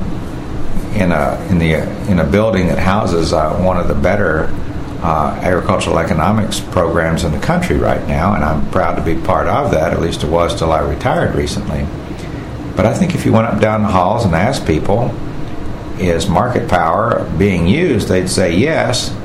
in 0.95 1.11
a 1.11 1.47
in 1.49 1.57
the 1.57 1.73
in 2.09 2.19
a 2.19 2.23
building 2.23 2.67
that 2.67 2.79
houses 2.79 3.33
uh, 3.33 3.55
one 3.57 3.77
of 3.77 3.87
the 3.87 3.95
better 3.95 4.49
uh, 5.01 5.37
agricultural 5.41 5.99
economics 5.99 6.59
programs 6.59 7.23
in 7.23 7.31
the 7.31 7.39
country 7.39 7.77
right 7.77 8.07
now, 8.07 8.35
and 8.35 8.43
I'm 8.43 8.69
proud 8.71 8.95
to 8.95 9.01
be 9.01 9.19
part 9.19 9.47
of 9.47 9.71
that. 9.71 9.93
At 9.93 10.01
least 10.01 10.23
it 10.23 10.29
was 10.29 10.57
till 10.57 10.71
I 10.71 10.79
retired 10.79 11.35
recently. 11.35 11.85
But 12.75 12.85
I 12.85 12.93
think 12.93 13.13
if 13.13 13.25
you 13.25 13.33
went 13.33 13.47
up 13.47 13.59
down 13.59 13.83
the 13.83 13.89
halls 13.89 14.25
and 14.25 14.33
asked 14.33 14.65
people, 14.65 15.13
is 15.99 16.27
market 16.27 16.69
power 16.69 17.29
being 17.37 17.67
used? 17.67 18.07
They'd 18.07 18.29
say 18.29 18.55
yes. 18.55 19.15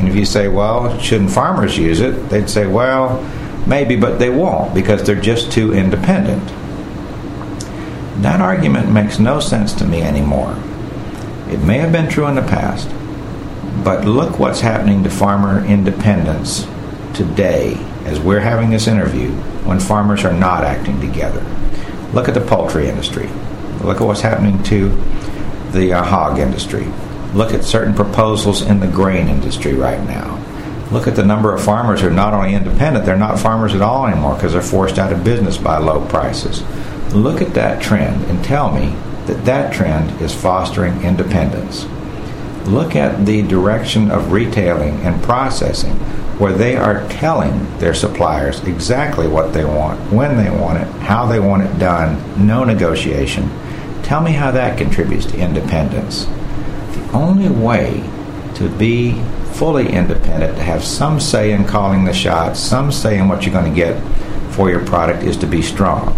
And 0.00 0.08
if 0.08 0.16
you 0.16 0.24
say, 0.24 0.48
well, 0.48 0.98
shouldn't 0.98 1.30
farmers 1.30 1.76
use 1.76 2.00
it? 2.00 2.30
They'd 2.30 2.48
say, 2.48 2.66
well, 2.66 3.22
maybe, 3.66 3.96
but 3.96 4.18
they 4.18 4.30
won't 4.30 4.74
because 4.74 5.02
they're 5.02 5.20
just 5.20 5.52
too 5.52 5.74
independent. 5.74 6.48
That 8.22 8.40
argument 8.40 8.90
makes 8.90 9.18
no 9.18 9.40
sense 9.40 9.74
to 9.74 9.84
me 9.84 10.00
anymore. 10.00 10.56
It 11.50 11.60
may 11.60 11.76
have 11.78 11.92
been 11.92 12.08
true 12.08 12.26
in 12.28 12.34
the 12.34 12.40
past, 12.40 12.88
but 13.84 14.06
look 14.06 14.38
what's 14.38 14.60
happening 14.60 15.04
to 15.04 15.10
farmer 15.10 15.62
independence 15.66 16.66
today 17.12 17.74
as 18.06 18.18
we're 18.18 18.40
having 18.40 18.70
this 18.70 18.86
interview 18.86 19.30
when 19.66 19.80
farmers 19.80 20.24
are 20.24 20.32
not 20.32 20.64
acting 20.64 20.98
together. 20.98 21.44
Look 22.14 22.26
at 22.26 22.32
the 22.32 22.40
poultry 22.40 22.88
industry. 22.88 23.28
Look 23.82 24.00
at 24.00 24.06
what's 24.06 24.22
happening 24.22 24.62
to 24.64 24.88
the 25.72 25.92
uh, 25.92 26.02
hog 26.02 26.38
industry. 26.38 26.86
Look 27.34 27.54
at 27.54 27.62
certain 27.62 27.94
proposals 27.94 28.62
in 28.62 28.80
the 28.80 28.88
grain 28.88 29.28
industry 29.28 29.74
right 29.74 30.04
now. 30.04 30.44
Look 30.90 31.06
at 31.06 31.14
the 31.14 31.24
number 31.24 31.54
of 31.54 31.62
farmers 31.62 32.00
who 32.00 32.08
are 32.08 32.10
not 32.10 32.34
only 32.34 32.54
independent, 32.54 33.06
they're 33.06 33.16
not 33.16 33.38
farmers 33.38 33.72
at 33.72 33.82
all 33.82 34.04
anymore 34.04 34.34
because 34.34 34.52
they're 34.52 34.62
forced 34.62 34.98
out 34.98 35.12
of 35.12 35.22
business 35.22 35.56
by 35.56 35.78
low 35.78 36.04
prices. 36.08 36.64
Look 37.14 37.40
at 37.40 37.54
that 37.54 37.80
trend 37.80 38.24
and 38.24 38.44
tell 38.44 38.72
me 38.72 38.96
that 39.26 39.44
that 39.44 39.72
trend 39.72 40.20
is 40.20 40.34
fostering 40.34 41.02
independence. 41.02 41.86
Look 42.66 42.96
at 42.96 43.24
the 43.24 43.42
direction 43.42 44.10
of 44.10 44.32
retailing 44.32 45.00
and 45.02 45.22
processing 45.22 45.94
where 46.40 46.52
they 46.52 46.74
are 46.74 47.06
telling 47.08 47.78
their 47.78 47.94
suppliers 47.94 48.60
exactly 48.64 49.28
what 49.28 49.52
they 49.52 49.64
want, 49.64 50.00
when 50.12 50.36
they 50.36 50.50
want 50.50 50.78
it, 50.78 50.88
how 51.02 51.26
they 51.26 51.38
want 51.38 51.62
it 51.62 51.78
done, 51.78 52.44
no 52.44 52.64
negotiation. 52.64 53.48
Tell 54.02 54.20
me 54.20 54.32
how 54.32 54.50
that 54.50 54.78
contributes 54.78 55.26
to 55.26 55.38
independence 55.38 56.26
only 57.12 57.48
way 57.48 58.02
to 58.54 58.68
be 58.68 59.22
fully 59.52 59.88
independent, 59.88 60.56
to 60.56 60.62
have 60.62 60.84
some 60.84 61.20
say 61.20 61.52
in 61.52 61.64
calling 61.64 62.04
the 62.04 62.12
shots, 62.12 62.58
some 62.58 62.90
say 62.92 63.18
in 63.18 63.28
what 63.28 63.44
you're 63.44 63.52
going 63.52 63.70
to 63.70 63.76
get 63.76 64.00
for 64.52 64.70
your 64.70 64.84
product, 64.86 65.22
is 65.22 65.36
to 65.38 65.46
be 65.46 65.62
strong. 65.62 66.16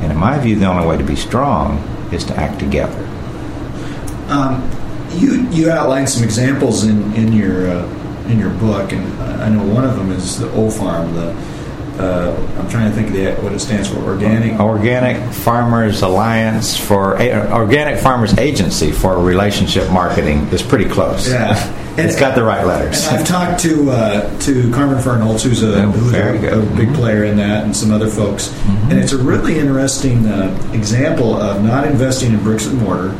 And 0.00 0.12
in 0.12 0.18
my 0.18 0.38
view, 0.38 0.56
the 0.56 0.66
only 0.66 0.86
way 0.86 0.96
to 0.96 1.04
be 1.04 1.16
strong 1.16 1.78
is 2.12 2.24
to 2.24 2.36
act 2.36 2.58
together. 2.58 3.06
Um, 4.28 4.70
you 5.14 5.48
you 5.50 5.70
outlined 5.70 6.08
some 6.08 6.22
examples 6.22 6.84
in 6.84 7.12
in 7.14 7.32
your 7.32 7.68
uh, 7.68 8.28
in 8.28 8.38
your 8.38 8.50
book, 8.50 8.92
and 8.92 9.22
I 9.22 9.48
know 9.48 9.64
one 9.64 9.84
of 9.84 9.96
them 9.96 10.12
is 10.12 10.38
the 10.38 10.46
OFARM, 10.48 11.14
the 11.14 11.32
uh, 12.00 12.58
I'm 12.58 12.68
trying 12.68 12.90
to 12.90 12.96
think 12.96 13.08
of 13.08 13.14
the, 13.14 13.32
what 13.42 13.52
it 13.52 13.60
stands 13.60 13.88
for. 13.88 13.98
Organic. 13.98 14.58
Organic 14.58 15.32
Farmers 15.32 16.02
Alliance 16.02 16.76
for 16.76 17.16
uh, 17.16 17.52
Organic 17.52 18.00
Farmers 18.00 18.36
Agency 18.38 18.92
for 18.92 19.22
Relationship 19.22 19.90
Marketing 19.90 20.46
is 20.48 20.62
pretty 20.62 20.88
close. 20.88 21.28
Yeah, 21.28 21.56
and, 21.90 21.98
it's 22.00 22.18
got 22.18 22.34
the 22.34 22.42
right 22.42 22.64
letters. 22.64 23.06
I've 23.08 23.26
talked 23.26 23.60
to 23.62 23.90
uh, 23.90 24.38
to 24.40 24.70
Carmen 24.72 24.98
Fernholz, 24.98 25.42
who's 25.42 25.62
a, 25.62 25.82
oh, 25.82 25.90
who's 25.90 26.12
a, 26.14 26.18
a 26.18 26.60
big 26.76 26.88
mm-hmm. 26.88 26.94
player 26.94 27.24
in 27.24 27.36
that, 27.36 27.64
and 27.64 27.76
some 27.76 27.92
other 27.92 28.08
folks. 28.08 28.48
Mm-hmm. 28.48 28.90
And 28.90 29.00
it's 29.00 29.12
a 29.12 29.18
really 29.18 29.58
interesting 29.58 30.26
uh, 30.26 30.72
example 30.72 31.34
of 31.34 31.62
not 31.62 31.86
investing 31.86 32.32
in 32.32 32.42
bricks 32.42 32.66
and 32.66 32.80
mortar, 32.80 33.10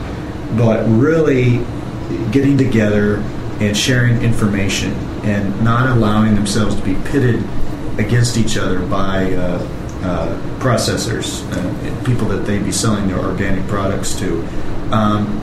but 0.57 0.87
really 0.89 1.65
getting 2.33 2.57
together 2.57 3.17
and 3.61 3.77
sharing 3.77 4.23
information 4.23 4.93
and 5.23 5.63
not 5.63 5.89
allowing 5.89 6.35
themselves 6.35 6.75
to 6.75 6.83
be 6.83 6.95
pitted 7.11 7.45
against 7.99 8.37
each 8.37 8.57
other 8.57 8.81
by 8.87 9.33
uh, 9.35 9.59
uh, 10.03 10.41
processors, 10.59 11.45
uh, 11.53 12.05
people 12.07 12.27
that 12.29 12.47
they'd 12.47 12.65
be 12.65 12.73
selling 12.73 13.09
their 13.09 13.19
organic 13.19 13.67
products 13.67 14.19
to. 14.19 14.43
Um, 14.93 15.41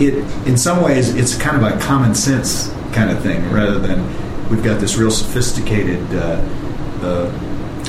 it, 0.00 0.14
in 0.46 0.56
some 0.56 0.82
ways, 0.82 1.14
it's 1.14 1.36
kind 1.36 1.62
of 1.62 1.70
a 1.70 1.78
common 1.80 2.14
sense 2.14 2.72
kind 2.92 3.10
of 3.10 3.22
thing, 3.22 3.50
rather 3.50 3.78
than 3.78 4.00
we've 4.48 4.64
got 4.64 4.80
this 4.80 4.96
real 4.96 5.10
sophisticated 5.10 6.02
uh, 6.14 6.42
uh, 7.02 7.26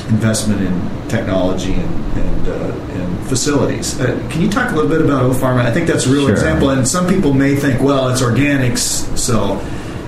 investment 0.08 0.60
in 0.60 1.08
technology 1.08 1.72
and 1.72 2.02
and, 2.12 2.48
uh, 2.48 2.52
and 2.52 3.28
facilities. 3.28 3.96
can 3.96 4.40
you 4.42 4.50
talk 4.50 4.70
a 4.70 4.74
little 4.74 4.90
bit 4.90 5.00
about 5.00 5.22
O-Farm? 5.22 5.58
I 5.58 5.70
think 5.70 5.86
that's 5.86 6.06
a 6.06 6.10
real 6.10 6.26
sure. 6.26 6.32
example, 6.32 6.70
and 6.70 6.86
some 6.86 7.08
people 7.08 7.32
may 7.32 7.56
think, 7.56 7.80
well, 7.80 8.10
it's 8.10 8.20
organics, 8.20 9.16
so 9.16 9.58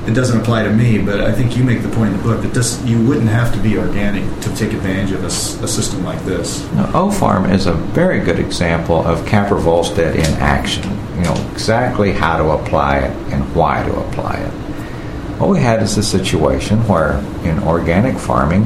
it 0.07 0.15
doesn't 0.15 0.39
apply 0.39 0.65
to 0.65 0.71
me, 0.71 0.99
but 0.99 1.21
I 1.21 1.33
think 1.33 1.57
you 1.57 1.65
make 1.65 1.83
the 1.83 1.89
point 1.89 2.13
in 2.13 2.17
the 2.19 2.23
book 2.23 2.43
that 2.43 2.53
this 2.53 2.83
you 2.85 3.03
wouldn't 3.07 3.29
have 3.29 3.53
to 3.55 3.61
be 3.61 3.79
organic 3.79 4.25
to 4.41 4.55
take 4.55 4.73
advantage 4.73 5.13
of 5.13 5.23
a, 5.23 5.27
a 5.27 5.69
system 5.69 6.05
like 6.05 6.23
this. 6.25 6.71
Now, 6.73 6.91
O-Farm 6.95 7.47
is 7.51 7.67
a 7.67 7.73
very 7.73 8.21
good 8.21 8.39
example 8.39 9.05
of 9.07 9.27
Capper 9.27 9.57
Volstead 9.57 10.15
in 10.17 10.27
action. 10.41 10.85
You 11.17 11.23
know 11.23 11.51
exactly 11.53 12.13
how 12.13 12.37
to 12.37 12.51
apply 12.51 12.99
it 12.99 13.17
and 13.33 13.55
why 13.55 13.83
to 13.83 14.01
apply 14.01 14.37
it. 14.37 14.51
What 15.41 15.49
we 15.51 15.61
had 15.61 15.83
is 15.83 15.97
a 15.97 16.03
situation 16.03 16.87
where 16.87 17.19
in 17.45 17.59
organic 17.61 18.19
farming, 18.19 18.65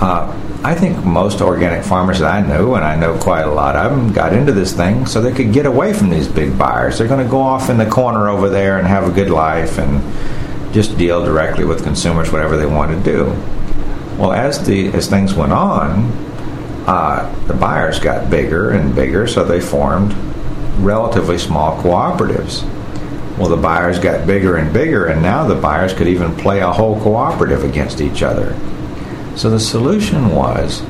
uh, 0.00 0.38
I 0.64 0.74
think 0.76 1.04
most 1.04 1.40
organic 1.40 1.82
farmers 1.84 2.20
that 2.20 2.32
I 2.32 2.46
know, 2.46 2.76
and 2.76 2.84
I 2.84 2.94
know 2.94 3.18
quite 3.18 3.42
a 3.42 3.50
lot 3.50 3.74
of 3.74 3.90
them, 3.90 4.12
got 4.12 4.32
into 4.32 4.52
this 4.52 4.72
thing 4.72 5.06
so 5.06 5.20
they 5.20 5.32
could 5.32 5.52
get 5.52 5.66
away 5.66 5.92
from 5.92 6.10
these 6.10 6.28
big 6.28 6.56
buyers. 6.56 6.98
They're 6.98 7.08
going 7.08 7.24
to 7.24 7.30
go 7.30 7.40
off 7.40 7.68
in 7.68 7.78
the 7.78 7.86
corner 7.86 8.28
over 8.28 8.48
there 8.48 8.78
and 8.78 8.86
have 8.86 9.08
a 9.08 9.10
good 9.10 9.30
life 9.30 9.78
and 9.78 10.00
just 10.72 10.96
deal 10.96 11.24
directly 11.24 11.64
with 11.64 11.82
consumers, 11.82 12.32
whatever 12.32 12.56
they 12.56 12.66
want 12.66 12.90
to 12.92 13.12
do. 13.12 13.26
Well, 14.18 14.32
as 14.32 14.64
the 14.66 14.88
as 14.88 15.08
things 15.08 15.34
went 15.34 15.52
on, 15.52 16.10
uh, 16.86 17.32
the 17.46 17.54
buyers 17.54 17.98
got 17.98 18.30
bigger 18.30 18.70
and 18.70 18.94
bigger, 18.94 19.26
so 19.26 19.44
they 19.44 19.60
formed 19.60 20.14
relatively 20.78 21.38
small 21.38 21.80
cooperatives. 21.82 22.62
Well, 23.38 23.48
the 23.48 23.56
buyers 23.56 23.98
got 23.98 24.26
bigger 24.26 24.56
and 24.56 24.72
bigger, 24.72 25.06
and 25.06 25.22
now 25.22 25.46
the 25.46 25.54
buyers 25.54 25.94
could 25.94 26.08
even 26.08 26.36
play 26.36 26.60
a 26.60 26.70
whole 26.70 27.00
cooperative 27.00 27.64
against 27.64 28.00
each 28.00 28.22
other. 28.22 28.56
So 29.36 29.48
the 29.48 29.60
solution 29.60 30.34
was 30.34 30.82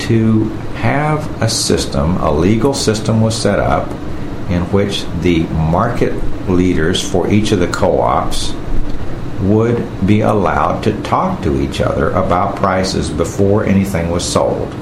to 0.00 0.44
have 0.74 1.42
a 1.42 1.48
system, 1.48 2.16
a 2.18 2.32
legal 2.32 2.74
system 2.74 3.20
was 3.20 3.40
set 3.40 3.58
up 3.58 3.88
in 4.50 4.62
which 4.72 5.04
the 5.20 5.44
market 5.44 6.12
leaders 6.48 7.02
for 7.08 7.28
each 7.30 7.52
of 7.52 7.60
the 7.60 7.68
co 7.68 8.00
ops 8.00 8.52
would 9.48 10.06
be 10.06 10.20
allowed 10.20 10.82
to 10.82 11.02
talk 11.02 11.42
to 11.42 11.60
each 11.60 11.80
other 11.80 12.10
about 12.10 12.56
prices 12.56 13.10
before 13.10 13.64
anything 13.64 14.10
was 14.10 14.24
sold. 14.24 14.72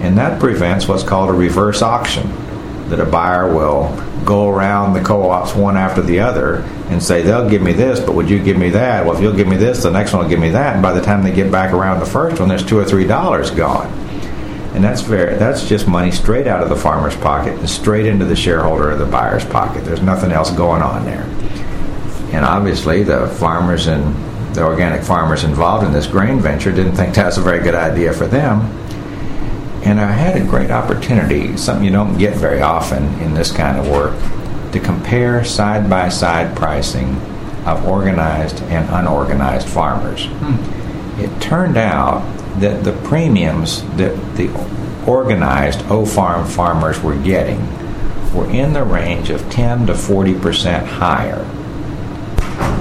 And 0.00 0.16
that 0.18 0.40
prevents 0.40 0.86
what's 0.86 1.02
called 1.02 1.30
a 1.30 1.32
reverse 1.32 1.82
auction, 1.82 2.28
that 2.90 3.00
a 3.00 3.06
buyer 3.06 3.52
will 3.52 3.94
go 4.24 4.48
around 4.48 4.92
the 4.92 5.00
co 5.00 5.30
ops 5.30 5.54
one 5.54 5.76
after 5.76 6.02
the 6.02 6.20
other 6.20 6.56
and 6.88 7.02
say, 7.02 7.22
they'll 7.22 7.48
give 7.48 7.62
me 7.62 7.72
this, 7.72 7.98
but 7.98 8.14
would 8.14 8.28
you 8.28 8.42
give 8.42 8.56
me 8.56 8.70
that? 8.70 9.04
Well, 9.04 9.16
if 9.16 9.22
you'll 9.22 9.34
give 9.34 9.48
me 9.48 9.56
this, 9.56 9.82
the 9.82 9.90
next 9.90 10.12
one 10.12 10.22
will 10.22 10.30
give 10.30 10.40
me 10.40 10.50
that. 10.50 10.74
And 10.74 10.82
by 10.82 10.92
the 10.92 11.00
time 11.00 11.22
they 11.22 11.32
get 11.32 11.50
back 11.50 11.72
around 11.72 12.00
the 12.00 12.06
first 12.06 12.38
one, 12.38 12.48
there's 12.48 12.64
two 12.64 12.78
or 12.78 12.84
three 12.84 13.06
dollars 13.06 13.50
gone. 13.50 13.86
And 14.74 14.84
that's 14.84 15.00
very 15.00 15.36
that's 15.36 15.66
just 15.66 15.88
money 15.88 16.10
straight 16.10 16.46
out 16.46 16.62
of 16.62 16.68
the 16.68 16.76
farmer's 16.76 17.16
pocket 17.16 17.58
and 17.58 17.70
straight 17.70 18.04
into 18.04 18.26
the 18.26 18.36
shareholder 18.36 18.90
or 18.92 18.96
the 18.96 19.06
buyer's 19.06 19.44
pocket. 19.44 19.84
There's 19.84 20.02
nothing 20.02 20.32
else 20.32 20.50
going 20.50 20.82
on 20.82 21.04
there. 21.06 21.24
And 22.36 22.44
obviously, 22.44 23.02
the 23.02 23.28
farmers 23.28 23.86
and 23.86 24.14
the 24.54 24.62
organic 24.62 25.02
farmers 25.02 25.42
involved 25.42 25.86
in 25.86 25.92
this 25.94 26.06
grain 26.06 26.38
venture 26.38 26.70
didn't 26.70 26.94
think 26.94 27.14
that 27.14 27.24
was 27.24 27.38
a 27.38 27.40
very 27.40 27.60
good 27.60 27.74
idea 27.74 28.12
for 28.12 28.26
them. 28.26 28.60
And 29.82 29.98
I 29.98 30.12
had 30.12 30.36
a 30.36 30.44
great 30.44 30.70
opportunity, 30.70 31.56
something 31.56 31.82
you 31.82 31.90
don't 31.90 32.18
get 32.18 32.36
very 32.36 32.60
often 32.60 33.04
in 33.20 33.32
this 33.32 33.50
kind 33.50 33.78
of 33.78 33.88
work, 33.88 34.12
to 34.72 34.80
compare 34.80 35.44
side 35.44 35.88
by 35.88 36.10
side 36.10 36.54
pricing 36.54 37.16
of 37.64 37.88
organized 37.88 38.60
and 38.64 38.86
unorganized 38.90 39.66
farmers. 39.66 40.26
Hmm. 40.26 41.18
It 41.18 41.40
turned 41.40 41.78
out 41.78 42.20
that 42.60 42.84
the 42.84 42.92
premiums 43.08 43.82
that 43.96 44.14
the 44.36 44.50
organized 45.06 45.86
O 45.90 46.04
farm 46.04 46.46
farmers 46.46 47.00
were 47.00 47.16
getting 47.16 47.62
were 48.34 48.50
in 48.50 48.74
the 48.74 48.84
range 48.84 49.30
of 49.30 49.48
10 49.48 49.86
to 49.86 49.94
40 49.94 50.38
percent 50.38 50.86
higher 50.86 51.50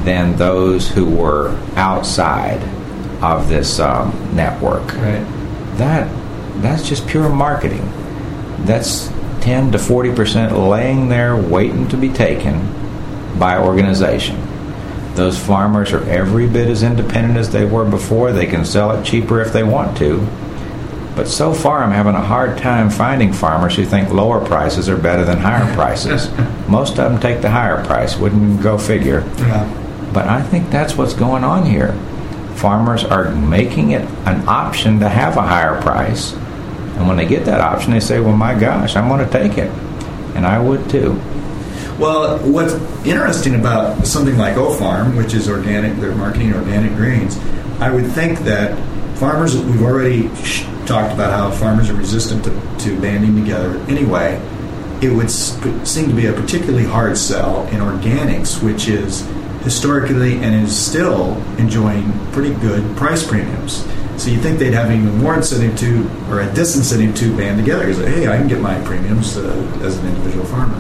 than 0.04 0.36
those 0.38 0.90
who 0.90 1.06
were 1.06 1.50
outside 1.76 2.62
of 3.24 3.50
this 3.50 3.80
um, 3.80 4.36
network. 4.36 4.86
Right. 4.96 5.26
That 5.78 6.10
that's 6.62 6.88
just 6.88 7.08
pure 7.08 7.30
marketing. 7.30 7.92
That's 8.66 9.12
10 9.42 9.74
to 9.74 9.80
40 9.80 10.16
percent 10.16 10.58
laying 10.58 11.10
there 11.10 11.36
waiting 11.36 11.88
to 11.90 11.98
be 11.98 12.10
taken 12.10 12.68
by 13.38 13.58
organization. 13.58 14.42
Those 15.16 15.38
farmers 15.38 15.94
are 15.94 16.04
every 16.10 16.48
bit 16.48 16.68
as 16.68 16.84
independent 16.84 17.38
as 17.38 17.52
they 17.52 17.66
were 17.66 17.86
before. 17.86 18.32
They 18.32 18.48
can 18.48 18.66
sell 18.66 18.92
it 18.92 19.06
cheaper 19.06 19.42
if 19.42 19.54
they 19.54 19.64
want 19.64 19.98
to. 20.00 20.28
But 21.16 21.30
so 21.30 21.54
far, 21.54 21.82
I'm 21.82 21.92
having 21.92 22.16
a 22.16 22.22
hard 22.22 22.58
time 22.58 22.90
finding 22.90 23.32
farmers 23.32 23.76
who 23.76 23.86
think 23.86 24.10
lower 24.10 24.46
prices 24.46 24.90
are 24.90 24.98
better 24.98 25.24
than 25.24 25.38
higher 25.38 25.74
prices. 25.76 26.30
Most 26.68 26.92
of 27.00 27.12
them 27.12 27.20
take 27.20 27.42
the 27.42 27.50
higher 27.50 27.84
price. 27.86 28.18
Wouldn't 28.18 28.62
go 28.62 28.78
figure. 28.78 29.22
Yeah. 29.38 30.12
But 30.14 30.28
I 30.28 30.42
think 30.42 30.70
that's 30.70 30.96
what's 30.96 31.14
going 31.14 31.44
on 31.44 31.66
here. 31.66 31.94
Farmers 32.56 33.04
are 33.04 33.34
making 33.34 33.92
it 33.92 34.02
an 34.26 34.48
option 34.48 35.00
to 35.00 35.10
have 35.10 35.38
a 35.38 35.42
higher 35.42 35.82
price. 35.82 36.34
And 36.34 37.08
when 37.08 37.18
they 37.18 37.26
get 37.26 37.46
that 37.46 37.62
option, 37.62 37.92
they 37.92 38.00
say, 38.00 38.20
well, 38.20 38.36
my 38.36 38.58
gosh, 38.58 38.96
I'm 38.96 39.08
going 39.08 39.26
to 39.26 39.32
take 39.32 39.58
it. 39.58 39.70
And 40.36 40.46
I 40.46 40.60
would 40.60 40.90
too. 40.90 41.14
Well, 42.00 42.40
what's 42.40 42.74
interesting 43.06 43.56
about 43.56 44.06
something 44.06 44.38
like 44.38 44.58
O 44.58 44.74
Farm, 44.74 45.16
which 45.16 45.34
is 45.34 45.48
organic, 45.48 45.96
they're 45.98 46.14
marketing 46.14 46.54
organic 46.54 46.94
grains, 46.96 47.38
I 47.80 47.90
would 47.90 48.08
think 48.12 48.40
that 48.40 48.78
farmers, 49.18 49.56
we've 49.56 49.82
already 49.82 50.30
talked 50.86 51.14
about 51.14 51.32
how 51.32 51.52
farmers 51.52 51.90
are 51.90 51.96
resistant 51.96 52.44
to, 52.46 52.78
to 52.80 53.00
banding 53.02 53.36
together 53.36 53.78
anyway. 53.90 54.42
It 55.02 55.10
would 55.10 55.30
seem 55.30 56.08
to 56.08 56.16
be 56.16 56.28
a 56.28 56.34
particularly 56.34 56.86
hard 56.86 57.18
sell 57.18 57.68
in 57.68 57.80
organics, 57.80 58.64
which 58.64 58.88
is 58.88 59.28
historically 59.64 60.36
and 60.36 60.56
is 60.64 60.76
still 60.76 61.36
enjoying 61.58 62.12
pretty 62.32 62.54
good 62.62 62.96
price 62.96 63.28
premiums. 63.28 63.86
So 64.18 64.30
you 64.30 64.40
think 64.40 64.60
they'd 64.60 64.74
have 64.74 64.92
even 64.92 65.18
more 65.18 65.36
incentive 65.36 65.78
to, 65.80 66.04
or 66.32 66.42
a 66.42 66.48
disincentive 66.48 67.18
to 67.18 67.36
band 67.36 67.60
together 67.60 67.88
because, 67.88 67.98
hey, 68.06 68.28
I 68.28 68.38
can 68.38 68.48
get 68.48 68.62
my 68.62 68.80
premiums 68.84 69.38
uh, 69.38 69.50
as 69.82 69.98
an 69.98 70.08
individual 70.08 70.46
farmer. 70.46 70.78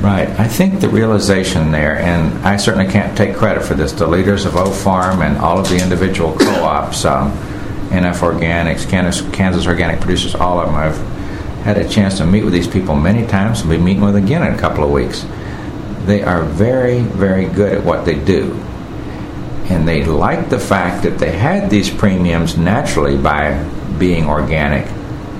Right. 0.00 0.30
I 0.40 0.48
think 0.48 0.80
the 0.80 0.88
realization 0.88 1.72
there, 1.72 1.98
and 1.98 2.32
I 2.46 2.56
certainly 2.56 2.90
can't 2.90 3.14
take 3.18 3.36
credit 3.36 3.62
for 3.64 3.74
this, 3.74 3.92
the 3.92 4.06
leaders 4.06 4.46
of 4.46 4.56
O 4.56 4.70
Farm 4.70 5.20
and 5.20 5.36
all 5.36 5.58
of 5.58 5.68
the 5.68 5.82
individual 5.82 6.34
co 6.38 6.64
ops, 6.64 7.04
um, 7.04 7.32
NFO 7.90 8.38
Organics, 8.38 8.88
Kansas, 8.88 9.22
Kansas 9.34 9.66
Organic 9.66 10.00
Producers, 10.00 10.34
all 10.34 10.58
of 10.60 10.66
them, 10.66 10.74
I've 10.76 10.96
had 11.64 11.76
a 11.76 11.88
chance 11.88 12.18
to 12.18 12.26
meet 12.26 12.44
with 12.44 12.52
these 12.52 12.68
people 12.68 12.94
many 12.94 13.26
times. 13.26 13.62
We'll 13.62 13.78
be 13.78 13.84
meeting 13.84 14.02
with 14.02 14.16
again 14.16 14.42
in 14.42 14.54
a 14.54 14.58
couple 14.58 14.82
of 14.82 14.90
weeks 14.90 15.26
they 16.06 16.22
are 16.22 16.42
very, 16.42 17.00
very 17.00 17.46
good 17.46 17.72
at 17.72 17.84
what 17.84 18.04
they 18.04 18.18
do. 18.18 18.54
And 19.68 19.86
they 19.86 20.04
like 20.04 20.48
the 20.48 20.58
fact 20.58 21.04
that 21.04 21.18
they 21.18 21.30
had 21.30 21.70
these 21.70 21.90
premiums 21.90 22.56
naturally 22.56 23.16
by 23.16 23.62
being 23.98 24.26
organic, 24.26 24.88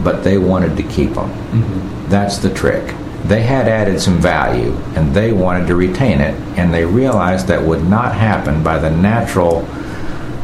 but 0.05 0.23
they 0.23 0.39
wanted 0.39 0.77
to 0.77 0.83
keep 0.85 1.15
them. 1.15 1.31
Mm-hmm. 1.31 2.09
That's 2.09 2.39
the 2.39 2.53
trick. 2.53 2.95
they 3.25 3.43
had 3.43 3.69
added 3.69 4.01
some 4.01 4.19
value 4.19 4.75
and 4.97 5.15
they 5.15 5.31
wanted 5.31 5.67
to 5.67 5.75
retain 5.75 6.21
it, 6.21 6.35
and 6.57 6.73
they 6.73 6.85
realized 6.85 7.49
that 7.49 7.63
would 7.63 7.85
not 7.85 8.15
happen 8.15 8.63
by 8.63 8.79
the 8.79 8.91
natural 8.91 9.67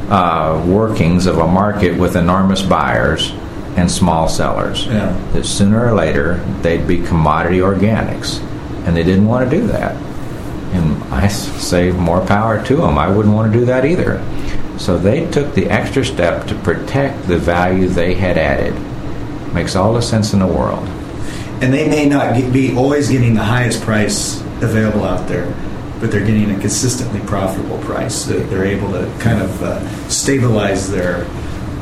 uh, 0.09 0.65
workings 0.67 1.27
of 1.27 1.39
a 1.39 1.47
market 1.47 1.99
with 1.99 2.17
enormous 2.17 2.63
buyers 2.63 3.33
and 3.77 3.91
small 3.91 4.29
sellers. 4.29 4.87
Yeah. 4.87 5.13
That 5.33 5.45
sooner 5.45 5.87
or 5.87 5.95
later 5.95 6.37
they'd 6.63 6.87
be 6.87 7.03
commodity 7.03 7.59
organics, 7.59 8.41
and 8.87 8.97
they 8.97 9.03
didn't 9.03 9.27
want 9.27 9.51
to 9.51 9.57
do 9.57 9.67
that. 9.69 9.95
And 10.75 11.03
I 11.13 11.29
say 11.29 11.93
more 11.93 12.25
power 12.27 12.65
to 12.67 12.77
them. 12.77 12.99
I 12.99 13.09
wouldn't 13.09 13.35
want 13.35 13.53
to 13.53 13.59
do 13.59 13.65
that 13.67 13.85
either. 13.85 14.23
So 14.79 14.99
they 14.99 15.31
took 15.31 15.55
the 15.55 15.67
extra 15.67 16.05
step 16.05 16.47
to 16.49 16.55
protect 16.57 17.27
the 17.29 17.39
value 17.39 17.89
they 17.89 18.15
had 18.15 18.37
added. 18.37 18.75
Makes 19.55 19.77
all 19.77 19.95
the 19.95 20.03
sense 20.03 20.33
in 20.33 20.41
the 20.41 20.47
world. 20.47 20.87
And 21.63 21.73
they 21.73 21.89
may 21.89 22.07
not 22.07 22.35
be 22.53 22.77
always 22.77 23.09
getting 23.09 23.35
the 23.35 23.43
highest 23.45 23.83
price 23.83 24.41
available 24.61 25.05
out 25.05 25.27
there, 25.29 25.47
but 26.01 26.11
they're 26.11 26.25
getting 26.25 26.51
a 26.51 26.61
consistently 26.61 27.21
profitable 27.21 27.79
price. 27.79 28.25
They're 28.25 28.65
able 28.65 28.91
to 28.93 29.13
kind 29.19 29.41
of 29.41 29.63
uh, 29.63 30.09
stabilize 30.09 30.91
their 30.91 31.25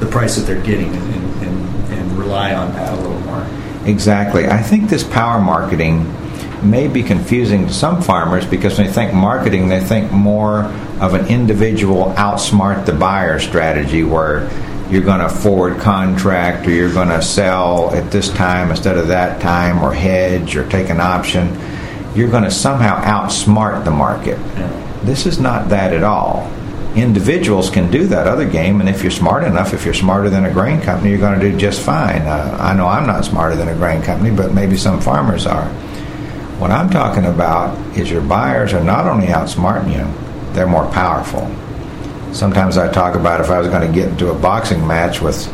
the 0.00 0.06
price 0.06 0.36
that 0.36 0.42
they're 0.42 0.62
getting 0.62 0.94
and, 0.94 1.42
and, 1.44 1.92
and 1.92 2.12
rely 2.18 2.54
on 2.54 2.72
that 2.72 2.92
a 2.92 2.96
little 2.96 3.20
more. 3.20 3.46
Exactly. 3.86 4.46
I 4.46 4.62
think 4.62 4.90
this 4.90 5.04
power 5.04 5.40
marketing 5.40 6.12
may 6.68 6.88
be 6.88 7.02
confusing 7.02 7.66
to 7.66 7.72
some 7.72 8.02
farmers 8.02 8.46
because 8.46 8.78
when 8.78 8.86
they 8.86 8.92
think 8.92 9.12
marketing, 9.12 9.68
they 9.68 9.80
think 9.80 10.10
more 10.10 10.64
of 11.00 11.14
an 11.14 11.26
individual 11.26 12.06
outsmart 12.16 12.86
the 12.86 12.92
buyer 12.92 13.38
strategy 13.38 14.02
where 14.02 14.48
you're 14.90 15.02
going 15.02 15.20
to 15.20 15.28
forward 15.28 15.78
contract 15.80 16.66
or 16.66 16.70
you're 16.70 16.92
going 16.92 17.08
to 17.08 17.22
sell 17.22 17.94
at 17.94 18.10
this 18.10 18.30
time 18.30 18.70
instead 18.70 18.96
of 18.96 19.08
that 19.08 19.40
time 19.40 19.82
or 19.82 19.92
hedge 19.92 20.56
or 20.56 20.68
take 20.68 20.88
an 20.90 21.00
option. 21.00 21.48
You're 22.14 22.30
going 22.30 22.44
to 22.44 22.50
somehow 22.50 23.00
outsmart 23.02 23.84
the 23.84 23.90
market. 23.90 24.38
Yeah. 24.38 25.00
This 25.02 25.26
is 25.26 25.38
not 25.38 25.68
that 25.70 25.92
at 25.92 26.02
all. 26.02 26.50
Individuals 26.94 27.70
can 27.70 27.90
do 27.90 28.06
that 28.06 28.28
other 28.28 28.48
game, 28.48 28.80
and 28.80 28.88
if 28.88 29.02
you're 29.02 29.10
smart 29.10 29.42
enough, 29.42 29.74
if 29.74 29.84
you're 29.84 29.94
smarter 29.94 30.30
than 30.30 30.44
a 30.44 30.52
grain 30.52 30.80
company, 30.80 31.10
you're 31.10 31.18
going 31.18 31.38
to 31.38 31.50
do 31.50 31.58
just 31.58 31.80
fine. 31.80 32.22
Uh, 32.22 32.56
I 32.60 32.72
know 32.74 32.86
I'm 32.86 33.06
not 33.06 33.24
smarter 33.24 33.56
than 33.56 33.68
a 33.68 33.74
grain 33.74 34.00
company, 34.00 34.34
but 34.34 34.54
maybe 34.54 34.76
some 34.76 35.00
farmers 35.00 35.44
are. 35.44 35.68
What 36.60 36.70
I'm 36.70 36.88
talking 36.88 37.24
about 37.24 37.76
is 37.98 38.08
your 38.08 38.22
buyers 38.22 38.72
are 38.72 38.84
not 38.84 39.08
only 39.08 39.26
outsmarting 39.26 39.92
you, 39.92 40.52
they're 40.54 40.68
more 40.68 40.86
powerful. 40.92 41.50
Sometimes 42.32 42.78
I 42.78 42.92
talk 42.92 43.16
about 43.16 43.40
if 43.40 43.50
I 43.50 43.58
was 43.58 43.68
going 43.68 43.86
to 43.86 43.92
get 43.92 44.08
into 44.08 44.30
a 44.30 44.38
boxing 44.38 44.86
match 44.86 45.20
with 45.20 45.48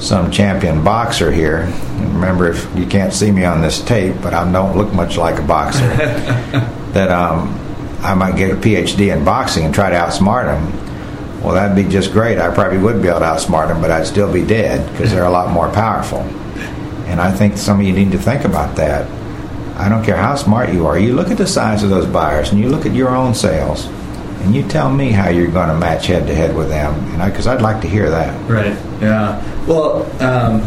some 0.00 0.30
champion 0.30 0.82
boxer 0.82 1.30
here. 1.30 1.60
and 1.60 2.14
Remember, 2.14 2.50
if 2.50 2.68
you 2.76 2.86
can't 2.86 3.12
see 3.12 3.30
me 3.30 3.44
on 3.44 3.60
this 3.60 3.80
tape, 3.82 4.16
but 4.22 4.34
I 4.34 4.50
don't 4.50 4.76
look 4.76 4.92
much 4.92 5.16
like 5.16 5.38
a 5.38 5.42
boxer, 5.42 5.86
that 6.92 7.10
um, 7.10 7.58
I 8.00 8.14
might 8.14 8.36
get 8.36 8.50
a 8.50 8.56
PhD 8.56 9.14
in 9.14 9.24
boxing 9.24 9.64
and 9.64 9.74
try 9.74 9.90
to 9.90 9.96
outsmart 9.96 10.56
him. 10.56 11.42
Well, 11.42 11.54
that'd 11.54 11.76
be 11.76 11.90
just 11.90 12.12
great. 12.12 12.38
I 12.38 12.52
probably 12.52 12.78
would 12.78 13.00
be 13.00 13.08
able 13.08 13.20
to 13.20 13.26
outsmart 13.26 13.68
them, 13.68 13.80
but 13.80 13.90
I'd 13.90 14.06
still 14.06 14.30
be 14.32 14.44
dead 14.44 14.90
because 14.92 15.10
they're 15.10 15.24
a 15.24 15.30
lot 15.30 15.52
more 15.52 15.70
powerful. 15.70 16.20
And 17.06 17.20
I 17.20 17.32
think 17.32 17.56
some 17.56 17.80
of 17.80 17.86
you 17.86 17.92
need 17.92 18.12
to 18.12 18.18
think 18.18 18.44
about 18.44 18.76
that. 18.76 19.08
I 19.78 19.88
don't 19.88 20.04
care 20.04 20.16
how 20.16 20.34
smart 20.34 20.72
you 20.72 20.86
are. 20.86 20.98
You 20.98 21.14
look 21.14 21.30
at 21.30 21.38
the 21.38 21.46
size 21.46 21.82
of 21.82 21.88
those 21.88 22.06
buyers 22.06 22.52
and 22.52 22.60
you 22.60 22.68
look 22.68 22.84
at 22.84 22.92
your 22.92 23.16
own 23.16 23.34
sales, 23.34 23.86
and 24.42 24.54
you 24.54 24.66
tell 24.68 24.90
me 24.92 25.10
how 25.10 25.28
you're 25.28 25.50
going 25.50 25.68
to 25.68 25.76
match 25.76 26.06
head 26.06 26.26
to 26.26 26.34
head 26.34 26.54
with 26.56 26.68
them. 26.68 26.94
And 27.20 27.32
because 27.32 27.46
I'd 27.46 27.62
like 27.62 27.80
to 27.82 27.88
hear 27.88 28.10
that. 28.10 28.50
Right. 28.50 28.72
Yeah. 29.00 29.40
Well, 29.66 30.02
um, 30.22 30.60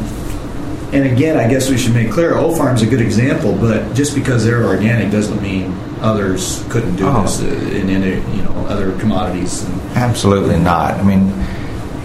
and 0.93 1.05
again, 1.11 1.37
I 1.37 1.47
guess 1.49 1.69
we 1.69 1.77
should 1.77 1.93
make 1.93 2.11
clear, 2.11 2.35
O 2.35 2.55
Farm's 2.55 2.83
a 2.83 2.85
good 2.85 3.01
example, 3.01 3.55
but 3.55 3.95
just 3.95 4.13
because 4.13 4.45
they're 4.45 4.63
organic 4.65 5.11
doesn't 5.11 5.41
mean 5.41 5.73
others 6.01 6.63
couldn't 6.69 6.95
do 6.97 7.07
Oh. 7.07 7.23
this 7.23 7.41
uh, 7.41 7.45
in 7.75 7.89
any, 7.89 8.15
you 8.35 8.43
know, 8.43 8.51
other 8.67 8.97
commodities. 8.99 9.63
And, 9.63 9.81
Absolutely 9.97 10.59
not. 10.59 10.91
I 10.95 11.03
mean, 11.03 11.33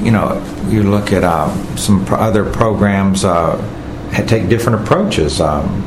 you 0.04 0.11
know, 0.11 0.42
you 0.68 0.85
look 0.85 1.12
at 1.12 1.24
um, 1.24 1.76
some 1.76 2.07
other 2.14 2.50
programs 2.50 3.24
uh, 3.24 3.57
take 4.26 4.48
different 4.48 4.83
approaches. 4.83 5.40
Um, 5.40 5.83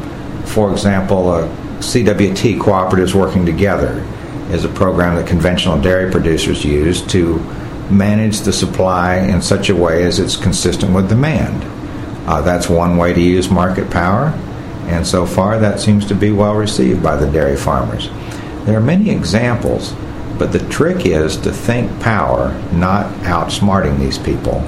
for 0.45 0.71
example, 0.71 1.29
uh, 1.31 1.47
CWT 1.79 2.59
cooperatives 2.59 3.15
working 3.15 3.45
together 3.45 4.05
is 4.53 4.65
a 4.65 4.69
program 4.69 5.15
that 5.15 5.27
conventional 5.27 5.81
dairy 5.81 6.11
producers 6.11 6.63
use 6.63 7.01
to 7.07 7.37
manage 7.89 8.41
the 8.41 8.53
supply 8.53 9.17
in 9.17 9.41
such 9.41 9.69
a 9.69 9.75
way 9.75 10.03
as 10.03 10.19
it's 10.19 10.35
consistent 10.35 10.93
with 10.93 11.09
demand. 11.09 11.63
Uh, 12.27 12.41
that's 12.41 12.69
one 12.69 12.97
way 12.97 13.13
to 13.13 13.21
use 13.21 13.49
market 13.49 13.89
power, 13.89 14.27
and 14.87 15.05
so 15.05 15.25
far 15.25 15.59
that 15.59 15.79
seems 15.79 16.05
to 16.05 16.15
be 16.15 16.31
well 16.31 16.55
received 16.55 17.01
by 17.01 17.15
the 17.15 17.29
dairy 17.31 17.57
farmers. 17.57 18.09
There 18.65 18.77
are 18.77 18.81
many 18.81 19.09
examples, 19.09 19.93
but 20.37 20.51
the 20.51 20.67
trick 20.69 21.05
is 21.05 21.37
to 21.37 21.51
think 21.51 21.99
power, 22.01 22.53
not 22.71 23.11
outsmarting 23.23 23.99
these 23.99 24.17
people, 24.17 24.59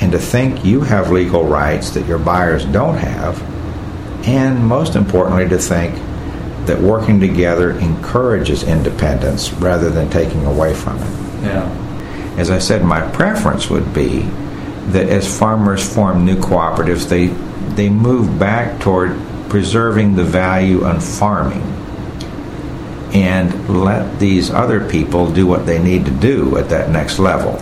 and 0.00 0.12
to 0.12 0.18
think 0.18 0.64
you 0.64 0.80
have 0.80 1.10
legal 1.10 1.44
rights 1.44 1.90
that 1.90 2.06
your 2.06 2.18
buyers 2.18 2.64
don't 2.66 2.96
have, 2.96 3.40
and 4.26 4.66
most 4.66 4.96
importantly, 4.96 5.48
to 5.48 5.58
think 5.58 5.94
that 6.66 6.80
working 6.80 7.20
together 7.20 7.72
encourages 7.78 8.62
independence 8.62 9.52
rather 9.54 9.90
than 9.90 10.10
taking 10.10 10.44
away 10.44 10.74
from 10.74 10.98
it. 10.98 11.44
yeah. 11.44 11.82
As 12.36 12.50
I 12.50 12.58
said, 12.58 12.84
my 12.84 13.00
preference 13.12 13.70
would 13.70 13.94
be 13.94 14.20
that 14.88 15.08
as 15.08 15.26
farmers 15.38 15.82
form 15.94 16.24
new 16.24 16.36
cooperatives, 16.36 17.08
they 17.08 17.28
they 17.74 17.88
move 17.88 18.38
back 18.38 18.80
toward 18.80 19.18
preserving 19.48 20.16
the 20.16 20.24
value 20.24 20.84
on 20.84 21.00
farming 21.00 21.62
and 23.12 23.68
let 23.68 24.18
these 24.18 24.50
other 24.50 24.86
people 24.88 25.32
do 25.32 25.46
what 25.46 25.64
they 25.66 25.82
need 25.82 26.04
to 26.04 26.10
do 26.10 26.58
at 26.58 26.68
that 26.68 26.90
next 26.90 27.18
level. 27.18 27.54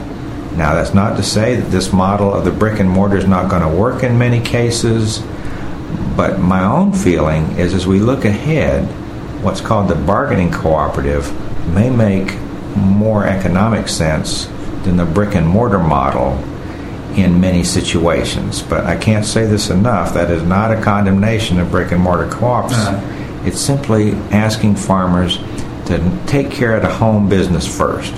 Now, 0.57 0.75
that's 0.75 0.95
not 0.95 1.17
to 1.17 1.23
say 1.23 1.57
that 1.57 1.71
this 1.71 1.93
model 1.93 2.33
of 2.33 2.45
the 2.45 2.51
brick 2.51 2.81
and 2.81 2.88
mortar 2.88 3.17
is 3.17 3.27
not 3.27 3.51
going 3.51 3.62
to 3.62 3.69
work 3.69 4.03
in 4.03 4.19
many 4.19 4.40
cases, 4.40 5.23
but 6.16 6.38
my 6.38 6.64
own 6.64 6.92
feeling 6.92 7.59
is 7.59 7.74
as 7.74 7.87
we 7.87 7.98
look 7.98 8.24
ahead, 8.24 8.85
what's 9.42 9.61
called 9.61 9.88
the 9.88 9.94
bargaining 9.94 10.50
cooperative 10.50 11.33
may 11.68 11.90
make 11.90 12.38
more 12.76 13.26
economic 13.26 13.88
sense 13.88 14.46
than 14.85 14.96
the 14.96 15.04
brick 15.04 15.35
and 15.35 15.46
mortar 15.46 15.78
model 15.78 16.33
in 17.16 17.40
many 17.40 17.64
situations. 17.64 18.62
But 18.62 18.85
I 18.85 18.96
can't 18.96 19.24
say 19.24 19.46
this 19.46 19.70
enough 19.70 20.14
that 20.14 20.30
is 20.30 20.42
not 20.42 20.72
a 20.72 20.80
condemnation 20.80 21.59
of 21.59 21.70
brick 21.70 21.92
and 21.92 22.02
mortar 22.02 22.28
co 22.28 22.46
ops. 22.46 22.74
Uh-huh. 22.74 23.46
It's 23.46 23.61
simply 23.61 24.12
asking 24.30 24.76
farmers 24.76 25.38
to 25.87 26.22
take 26.26 26.50
care 26.50 26.74
of 26.76 26.83
the 26.83 26.88
home 26.88 27.28
business 27.28 27.66
first. 27.66 28.14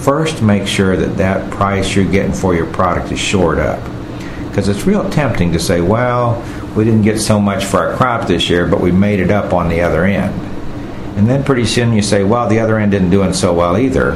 First, 0.00 0.42
make 0.42 0.66
sure 0.66 0.96
that 0.96 1.18
that 1.18 1.50
price 1.52 1.94
you're 1.94 2.10
getting 2.10 2.32
for 2.32 2.54
your 2.54 2.66
product 2.66 3.12
is 3.12 3.20
shored 3.20 3.58
up. 3.58 3.78
Because 4.48 4.68
it's 4.68 4.86
real 4.86 5.08
tempting 5.10 5.52
to 5.52 5.60
say, 5.60 5.80
well, 5.80 6.42
we 6.76 6.84
didn't 6.84 7.02
get 7.02 7.18
so 7.18 7.40
much 7.40 7.64
for 7.64 7.78
our 7.86 7.96
crop 7.96 8.28
this 8.28 8.48
year, 8.48 8.66
but 8.66 8.80
we 8.80 8.92
made 8.92 9.20
it 9.20 9.30
up 9.30 9.52
on 9.52 9.68
the 9.68 9.80
other 9.80 10.04
end. 10.04 10.34
And 11.18 11.28
then 11.28 11.42
pretty 11.44 11.66
soon 11.66 11.92
you 11.92 12.02
say, 12.02 12.22
well, 12.24 12.48
the 12.48 12.60
other 12.60 12.78
end 12.78 12.92
didn't 12.92 13.10
doing 13.10 13.32
so 13.32 13.52
well 13.52 13.76
either. 13.76 14.14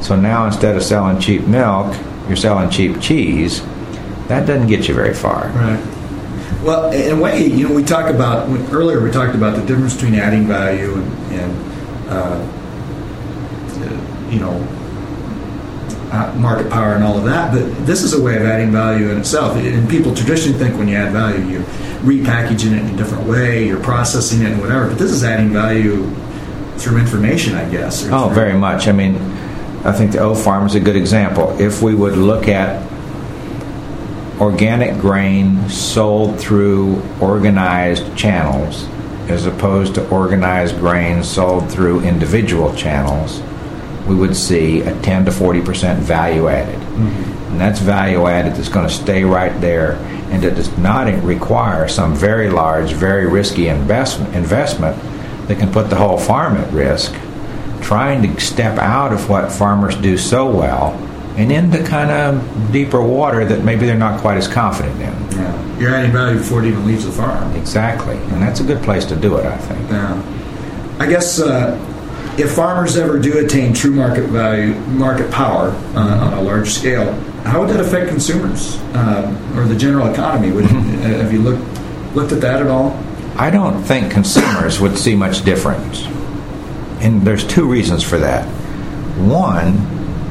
So 0.00 0.16
now 0.16 0.46
instead 0.46 0.76
of 0.76 0.82
selling 0.82 1.20
cheap 1.20 1.46
milk, 1.46 1.94
you're 2.28 2.36
selling 2.36 2.70
cheap 2.70 3.00
cheese. 3.00 3.60
That 4.28 4.46
doesn't 4.46 4.68
get 4.68 4.86
you 4.88 4.94
very 4.94 5.12
far. 5.12 5.48
Right. 5.48 5.82
Well, 6.62 6.92
in 6.92 7.18
a 7.18 7.20
way, 7.20 7.46
you 7.46 7.68
know, 7.68 7.74
we 7.74 7.82
talk 7.82 8.08
about 8.08 8.48
when- 8.48 8.64
earlier. 8.70 9.00
We 9.02 9.10
talked 9.10 9.34
about 9.34 9.56
the 9.56 9.66
difference 9.66 9.94
between 9.94 10.14
adding 10.14 10.46
value 10.46 10.94
and, 10.94 11.32
and 11.32 12.08
uh, 12.08 12.38
you 14.30 14.38
know, 14.38 14.60
uh, 16.10 16.34
market 16.36 16.70
power 16.70 16.94
and 16.94 17.04
all 17.04 17.16
of 17.18 17.24
that. 17.24 17.52
But 17.52 17.86
this 17.86 18.02
is 18.02 18.12
a 18.14 18.22
way 18.22 18.36
of 18.36 18.42
adding 18.42 18.70
value 18.72 19.10
in 19.10 19.18
itself. 19.18 19.56
And 19.56 19.88
people 19.88 20.14
traditionally 20.14 20.58
think 20.58 20.76
when 20.76 20.88
you 20.88 20.96
add 20.96 21.12
value, 21.12 21.44
you're 21.46 21.62
repackaging 22.02 22.72
it 22.72 22.78
in 22.84 22.94
a 22.94 22.96
different 22.96 23.26
way, 23.28 23.66
you're 23.66 23.80
processing 23.82 24.42
it 24.42 24.52
and 24.52 24.60
whatever. 24.60 24.88
But 24.88 24.98
this 24.98 25.10
is 25.12 25.22
adding 25.24 25.50
value 25.52 26.10
through 26.78 26.98
information, 26.98 27.54
I 27.54 27.68
guess. 27.70 28.06
or 28.06 28.14
Oh, 28.14 28.26
through- 28.26 28.34
very 28.34 28.54
much. 28.54 28.88
I 28.88 28.92
mean, 28.92 29.16
I 29.84 29.92
think 29.92 30.12
the 30.12 30.18
O 30.20 30.34
Farm 30.34 30.66
is 30.66 30.74
a 30.74 30.80
good 30.80 30.96
example. 30.96 31.54
If 31.60 31.82
we 31.82 31.94
would 31.94 32.16
look 32.16 32.48
at 32.48 32.82
organic 34.40 34.98
grain 35.00 35.68
sold 35.68 36.38
through 36.40 37.02
organized 37.20 38.16
channels 38.16 38.86
as 39.28 39.44
opposed 39.46 39.94
to 39.94 40.08
organized 40.08 40.78
grain 40.78 41.22
sold 41.22 41.70
through 41.70 42.00
individual 42.00 42.74
channels, 42.74 43.42
we 44.06 44.14
would 44.14 44.36
see 44.36 44.80
a 44.80 45.00
10 45.02 45.26
to 45.26 45.32
40 45.32 45.62
percent 45.62 46.00
value 46.00 46.48
added. 46.48 46.80
And 47.50 47.60
that's 47.60 47.80
value 47.80 48.26
added 48.26 48.54
that's 48.54 48.68
going 48.68 48.86
to 48.86 48.92
stay 48.92 49.24
right 49.24 49.58
there 49.60 49.94
and 50.30 50.44
it 50.44 50.54
does 50.54 50.76
not 50.78 51.06
require 51.24 51.88
some 51.88 52.14
very 52.14 52.50
large, 52.50 52.92
very 52.92 53.26
risky 53.26 53.66
investment, 53.68 54.34
investment 54.34 54.96
that 55.48 55.58
can 55.58 55.72
put 55.72 55.90
the 55.90 55.96
whole 55.96 56.16
farm 56.16 56.56
at 56.56 56.72
risk 56.72 57.12
trying 57.82 58.22
to 58.22 58.40
step 58.40 58.78
out 58.78 59.12
of 59.12 59.28
what 59.28 59.50
farmers 59.50 59.96
do 59.96 60.16
so 60.16 60.48
well, 60.48 60.92
and 61.36 61.50
into 61.50 61.82
kind 61.84 62.10
of 62.10 62.72
deeper 62.72 63.02
water 63.02 63.44
that 63.44 63.64
maybe 63.64 63.86
they're 63.86 63.96
not 63.96 64.20
quite 64.20 64.36
as 64.36 64.46
confident 64.46 64.94
in. 65.00 65.38
Yeah. 65.38 65.78
You're 65.78 65.94
adding 65.94 66.12
value 66.12 66.38
before 66.38 66.62
it 66.62 66.66
even 66.66 66.86
leaves 66.86 67.04
the 67.04 67.12
farm. 67.12 67.52
Exactly, 67.56 68.16
and 68.16 68.42
that's 68.42 68.60
a 68.60 68.64
good 68.64 68.82
place 68.82 69.04
to 69.06 69.16
do 69.16 69.36
it, 69.38 69.46
I 69.46 69.56
think. 69.56 69.90
Yeah. 69.90 70.96
I 70.98 71.06
guess 71.08 71.40
uh, 71.40 71.76
if 72.38 72.52
farmers 72.52 72.96
ever 72.96 73.18
do 73.18 73.44
attain 73.44 73.72
true 73.72 73.90
market 73.90 74.26
value, 74.26 74.74
market 74.74 75.30
power 75.30 75.70
uh, 75.94 76.26
on 76.26 76.34
a 76.34 76.42
large 76.42 76.70
scale, 76.70 77.12
how 77.44 77.60
would 77.60 77.70
that 77.70 77.80
affect 77.80 78.08
consumers 78.08 78.76
uh, 78.94 79.54
or 79.56 79.64
the 79.64 79.76
general 79.76 80.12
economy? 80.12 80.52
Would, 80.52 80.66
have 80.66 81.32
you 81.32 81.40
looked 81.40 81.80
looked 82.14 82.32
at 82.32 82.40
that 82.40 82.60
at 82.60 82.66
all? 82.66 82.98
I 83.36 83.50
don't 83.50 83.82
think 83.82 84.12
consumers 84.12 84.80
would 84.80 84.98
see 84.98 85.14
much 85.14 85.44
difference. 85.44 86.04
And 87.00 87.22
there's 87.22 87.46
two 87.46 87.66
reasons 87.66 88.02
for 88.02 88.18
that. 88.18 88.44
One 89.16 89.74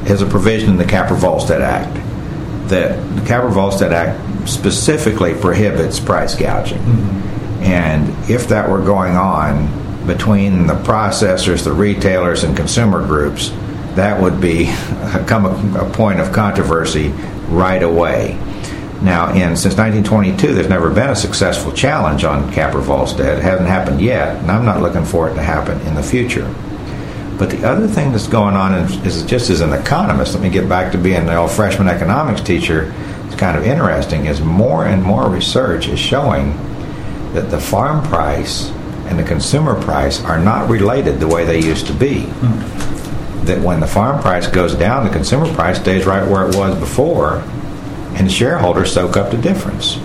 is 0.06 0.22
a 0.22 0.26
provision 0.26 0.70
in 0.70 0.76
the 0.76 0.84
Capper-Volstead 0.84 1.60
Act 1.60 1.94
that 2.68 2.96
the 3.16 3.26
Capper-Volstead 3.26 3.92
Act 3.92 4.48
specifically 4.48 5.34
prohibits 5.34 5.98
price 5.98 6.34
gouging. 6.36 6.78
Mm-hmm. 6.78 7.62
And 7.62 8.30
if 8.30 8.48
that 8.48 8.68
were 8.68 8.80
going 8.80 9.16
on 9.16 9.68
between 10.06 10.66
the 10.66 10.74
processors, 10.74 11.64
the 11.64 11.72
retailers, 11.72 12.42
and 12.42 12.56
consumer 12.56 13.04
groups, 13.06 13.50
that 13.94 14.20
would 14.20 14.40
be 14.40 14.66
come 15.26 15.46
a, 15.46 15.84
a 15.84 15.90
point 15.90 16.20
of 16.20 16.32
controversy 16.32 17.08
right 17.48 17.82
away. 17.82 18.38
Now, 19.02 19.30
in 19.30 19.56
since 19.56 19.76
1922, 19.76 20.54
there's 20.54 20.68
never 20.68 20.90
been 20.90 21.10
a 21.10 21.16
successful 21.16 21.72
challenge 21.72 22.24
on 22.24 22.52
Capper-Volstead. 22.52 23.38
It 23.38 23.42
hasn't 23.42 23.68
happened 23.68 24.00
yet, 24.00 24.36
and 24.36 24.50
I'm 24.50 24.66
not 24.66 24.82
looking 24.82 25.06
for 25.06 25.30
it 25.30 25.34
to 25.34 25.42
happen 25.42 25.80
in 25.86 25.94
the 25.94 26.02
future. 26.02 26.54
But 27.38 27.48
the 27.48 27.66
other 27.66 27.88
thing 27.88 28.12
that's 28.12 28.26
going 28.26 28.54
on 28.54 28.74
is, 28.74 29.24
just 29.24 29.48
as 29.48 29.62
an 29.62 29.72
economist, 29.72 30.34
let 30.34 30.42
me 30.42 30.50
get 30.50 30.68
back 30.68 30.92
to 30.92 30.98
being 30.98 31.24
the 31.24 31.34
old 31.34 31.50
freshman 31.50 31.88
economics 31.88 32.42
teacher. 32.42 32.92
It's 33.24 33.36
kind 33.36 33.56
of 33.56 33.64
interesting. 33.64 34.26
Is 34.26 34.42
more 34.42 34.84
and 34.84 35.02
more 35.02 35.30
research 35.30 35.88
is 35.88 35.98
showing 35.98 36.54
that 37.32 37.50
the 37.50 37.58
farm 37.58 38.04
price 38.06 38.70
and 39.10 39.18
the 39.18 39.24
consumer 39.24 39.80
price 39.82 40.22
are 40.24 40.38
not 40.38 40.70
related 40.70 41.20
the 41.20 41.26
way 41.26 41.44
they 41.44 41.60
used 41.60 41.86
to 41.88 41.92
be. 41.92 42.22
Mm. 42.22 43.44
That 43.44 43.60
when 43.60 43.80
the 43.80 43.86
farm 43.86 44.22
price 44.22 44.46
goes 44.46 44.74
down, 44.74 45.04
the 45.04 45.12
consumer 45.12 45.52
price 45.52 45.80
stays 45.80 46.06
right 46.06 46.26
where 46.26 46.48
it 46.48 46.56
was 46.56 46.78
before, 46.78 47.38
and 48.14 48.26
the 48.26 48.32
shareholders 48.32 48.92
soak 48.92 49.16
up 49.16 49.30
the 49.30 49.38
difference. 49.38 49.96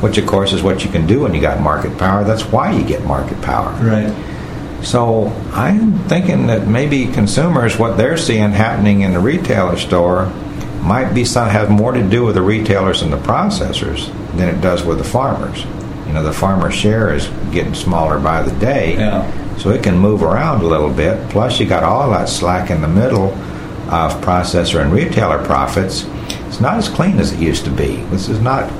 Which, 0.00 0.18
of 0.18 0.26
course, 0.26 0.52
is 0.52 0.62
what 0.62 0.84
you 0.84 0.90
can 0.90 1.06
do 1.06 1.20
when 1.20 1.34
you 1.34 1.40
got 1.40 1.60
market 1.60 1.96
power. 1.98 2.24
That's 2.24 2.44
why 2.44 2.72
you 2.72 2.84
get 2.84 3.04
market 3.04 3.40
power. 3.42 3.72
Right. 3.82 4.12
So 4.84 5.28
I'm 5.52 5.98
thinking 6.08 6.48
that 6.48 6.66
maybe 6.66 7.06
consumers, 7.06 7.78
what 7.78 7.96
they're 7.96 8.16
seeing 8.16 8.50
happening 8.50 9.02
in 9.02 9.12
the 9.12 9.20
retailer 9.20 9.76
store, 9.76 10.26
might 10.82 11.14
be 11.14 11.24
some 11.24 11.48
have 11.48 11.70
more 11.70 11.92
to 11.92 12.02
do 12.02 12.24
with 12.24 12.34
the 12.34 12.42
retailers 12.42 13.02
and 13.02 13.12
the 13.12 13.18
processors 13.18 14.12
than 14.36 14.48
it 14.48 14.60
does 14.60 14.82
with 14.82 14.98
the 14.98 15.04
farmers. 15.04 15.64
You 16.06 16.12
know, 16.12 16.22
the 16.22 16.32
farmer 16.32 16.70
share 16.70 17.14
is 17.14 17.28
getting 17.52 17.74
smaller 17.74 18.18
by 18.18 18.42
the 18.42 18.58
day, 18.58 18.96
yeah. 18.96 19.56
so 19.56 19.70
it 19.70 19.82
can 19.82 19.96
move 19.96 20.22
around 20.22 20.62
a 20.62 20.66
little 20.66 20.92
bit. 20.92 21.30
Plus, 21.30 21.60
you 21.60 21.66
got 21.66 21.82
all 21.82 22.10
that 22.10 22.28
slack 22.28 22.70
in 22.70 22.80
the 22.80 22.88
middle 22.88 23.30
of 23.88 24.12
processor 24.22 24.80
and 24.80 24.92
retailer 24.92 25.44
profits. 25.44 26.04
It's 26.48 26.60
not 26.60 26.76
as 26.76 26.88
clean 26.88 27.18
as 27.18 27.32
it 27.32 27.40
used 27.40 27.64
to 27.64 27.70
be. 27.70 27.96
This 28.10 28.28
is 28.28 28.40
not 28.40 28.70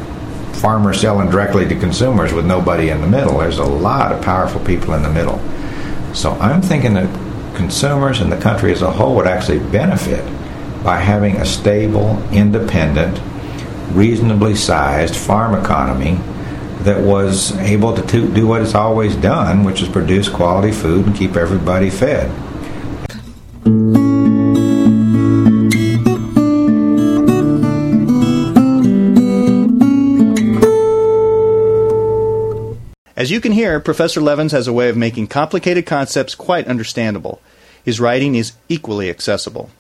farmers 0.57 1.01
selling 1.01 1.31
directly 1.31 1.67
to 1.69 1.75
consumers 1.75 2.33
with 2.33 2.47
nobody 2.47 2.91
in 2.91 3.01
the 3.01 3.07
middle. 3.07 3.39
There's 3.39 3.59
a 3.59 3.65
lot 3.65 4.13
of 4.13 4.23
powerful 4.23 4.61
people 4.65 4.95
in 4.95 5.03
the 5.03 5.11
middle. 5.11 5.41
So 6.15 6.33
I'm 6.33 6.63
thinking 6.63 6.95
that 6.95 7.57
consumers 7.57 8.21
and 8.21 8.31
the 8.31 8.41
country 8.41 8.73
as 8.73 8.83
a 8.83 8.91
whole 8.91 9.17
would 9.17 9.27
actually 9.27 9.59
benefit 9.59 10.25
by 10.85 10.99
having 10.99 11.37
a 11.37 11.45
stable, 11.45 12.23
independent, 12.33 13.21
reasonably 13.95 14.55
sized 14.55 15.17
farm 15.17 15.55
economy 15.55 16.19
that 16.85 17.01
was 17.01 17.57
able 17.59 17.95
to 17.95 18.33
do 18.33 18.47
what 18.47 18.63
it's 18.63 18.75
always 18.75 19.17
done, 19.17 19.65
which 19.65 19.83
is 19.83 19.89
produce 19.89 20.29
quality 20.29 20.73
food 20.73 21.07
and 21.07 21.17
keep 21.17 21.37
everybody 21.37 21.91
fed. 21.91 22.31
As 33.23 33.31
you 33.31 33.41
can 33.41 33.53
hear, 33.53 33.79
Professor 33.79 34.21
Levins 34.21 34.51
has 34.51 34.67
a 34.67 34.73
way 34.73 34.89
of 34.89 34.97
making 34.97 35.29
complicated 35.29 35.87
concepts 35.87 36.35
quite 36.35 36.67
understandable. 36.67 37.41
His 37.85 38.01
writing 38.01 38.35
is 38.35 38.55
equally 38.69 39.09
accessible. 39.09 39.71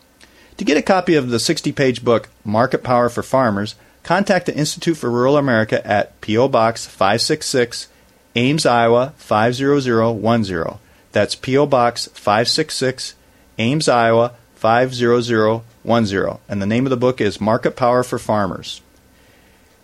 To 0.58 0.64
get 0.64 0.76
a 0.76 0.82
copy 0.82 1.16
of 1.16 1.30
the 1.30 1.40
60 1.40 1.72
page 1.72 2.04
book, 2.04 2.28
Market 2.44 2.84
Power 2.84 3.08
for 3.08 3.24
Farmers, 3.24 3.74
contact 4.02 4.46
the 4.46 4.56
Institute 4.56 4.96
for 4.96 5.10
Rural 5.10 5.36
America 5.36 5.86
at 5.86 6.20
P.O. 6.20 6.48
Box 6.48 6.86
566, 6.86 7.88
Ames, 8.34 8.66
Iowa 8.66 9.12
50010. 9.16 10.78
That's 11.12 11.34
P.O. 11.34 11.66
Box 11.66 12.06
566, 12.14 13.14
Ames, 13.58 13.88
Iowa 13.88 14.34
50010. 14.54 16.38
And 16.48 16.62
the 16.62 16.66
name 16.66 16.86
of 16.86 16.90
the 16.90 16.96
book 16.96 17.20
is 17.20 17.40
Market 17.40 17.76
Power 17.76 18.02
for 18.02 18.18
Farmers. 18.18 18.80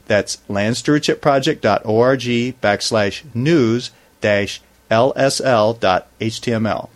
That's 0.06 0.38
landstewardshipproject.org 0.48 2.60
backslash 2.60 3.22
news 3.32 3.92
dash 4.20 4.60
lsl.html. 4.90 6.88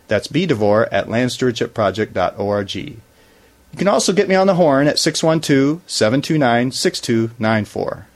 That's 0.09 0.29
bdevore 0.29 0.89
at 0.91 1.09
landstewardshipproject.org. 1.09 2.75
You 2.75 3.79
can 3.79 3.89
also 3.89 4.13
get 4.13 4.29
me 4.29 4.35
on 4.35 4.47
the 4.47 4.55
horn 4.55 4.87
at 4.87 4.99
612 4.99 5.81
729 5.87 6.73
6294. 6.73 8.07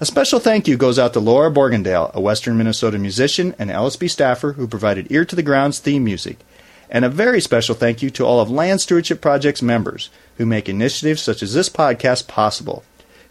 A 0.00 0.04
special 0.04 0.40
thank 0.40 0.66
you 0.66 0.76
goes 0.76 0.98
out 0.98 1.12
to 1.12 1.20
Laura 1.20 1.50
Borgendale, 1.50 2.12
a 2.12 2.20
Western 2.20 2.58
Minnesota 2.58 2.98
musician 2.98 3.54
and 3.58 3.70
LSP 3.70 4.10
staffer 4.10 4.52
who 4.54 4.66
provided 4.66 5.10
Ear 5.10 5.24
to 5.24 5.36
the 5.36 5.42
Ground's 5.42 5.78
theme 5.78 6.04
music. 6.04 6.38
And 6.90 7.04
a 7.04 7.08
very 7.08 7.40
special 7.40 7.74
thank 7.74 8.02
you 8.02 8.10
to 8.10 8.24
all 8.26 8.40
of 8.40 8.50
Land 8.50 8.80
Stewardship 8.80 9.20
Project's 9.20 9.62
members 9.62 10.10
who 10.36 10.46
make 10.46 10.68
initiatives 10.68 11.22
such 11.22 11.42
as 11.42 11.54
this 11.54 11.68
podcast 11.68 12.26
possible. 12.26 12.84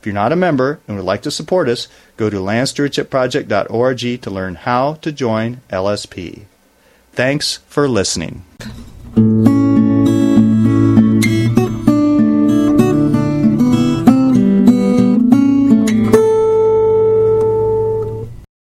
If 0.03 0.07
you're 0.07 0.13
not 0.13 0.33
a 0.33 0.35
member 0.35 0.81
and 0.85 0.97
would 0.97 1.05
like 1.05 1.21
to 1.21 1.31
support 1.31 1.69
us, 1.69 1.87
go 2.17 2.29
to 2.29 2.35
landstewardshipproject.org 2.35 4.21
to 4.21 4.29
learn 4.29 4.55
how 4.55 4.95
to 4.95 5.13
join 5.13 5.61
LSP. 5.69 6.41
Thanks 7.13 7.59
for 7.69 7.87
listening. 7.87 8.43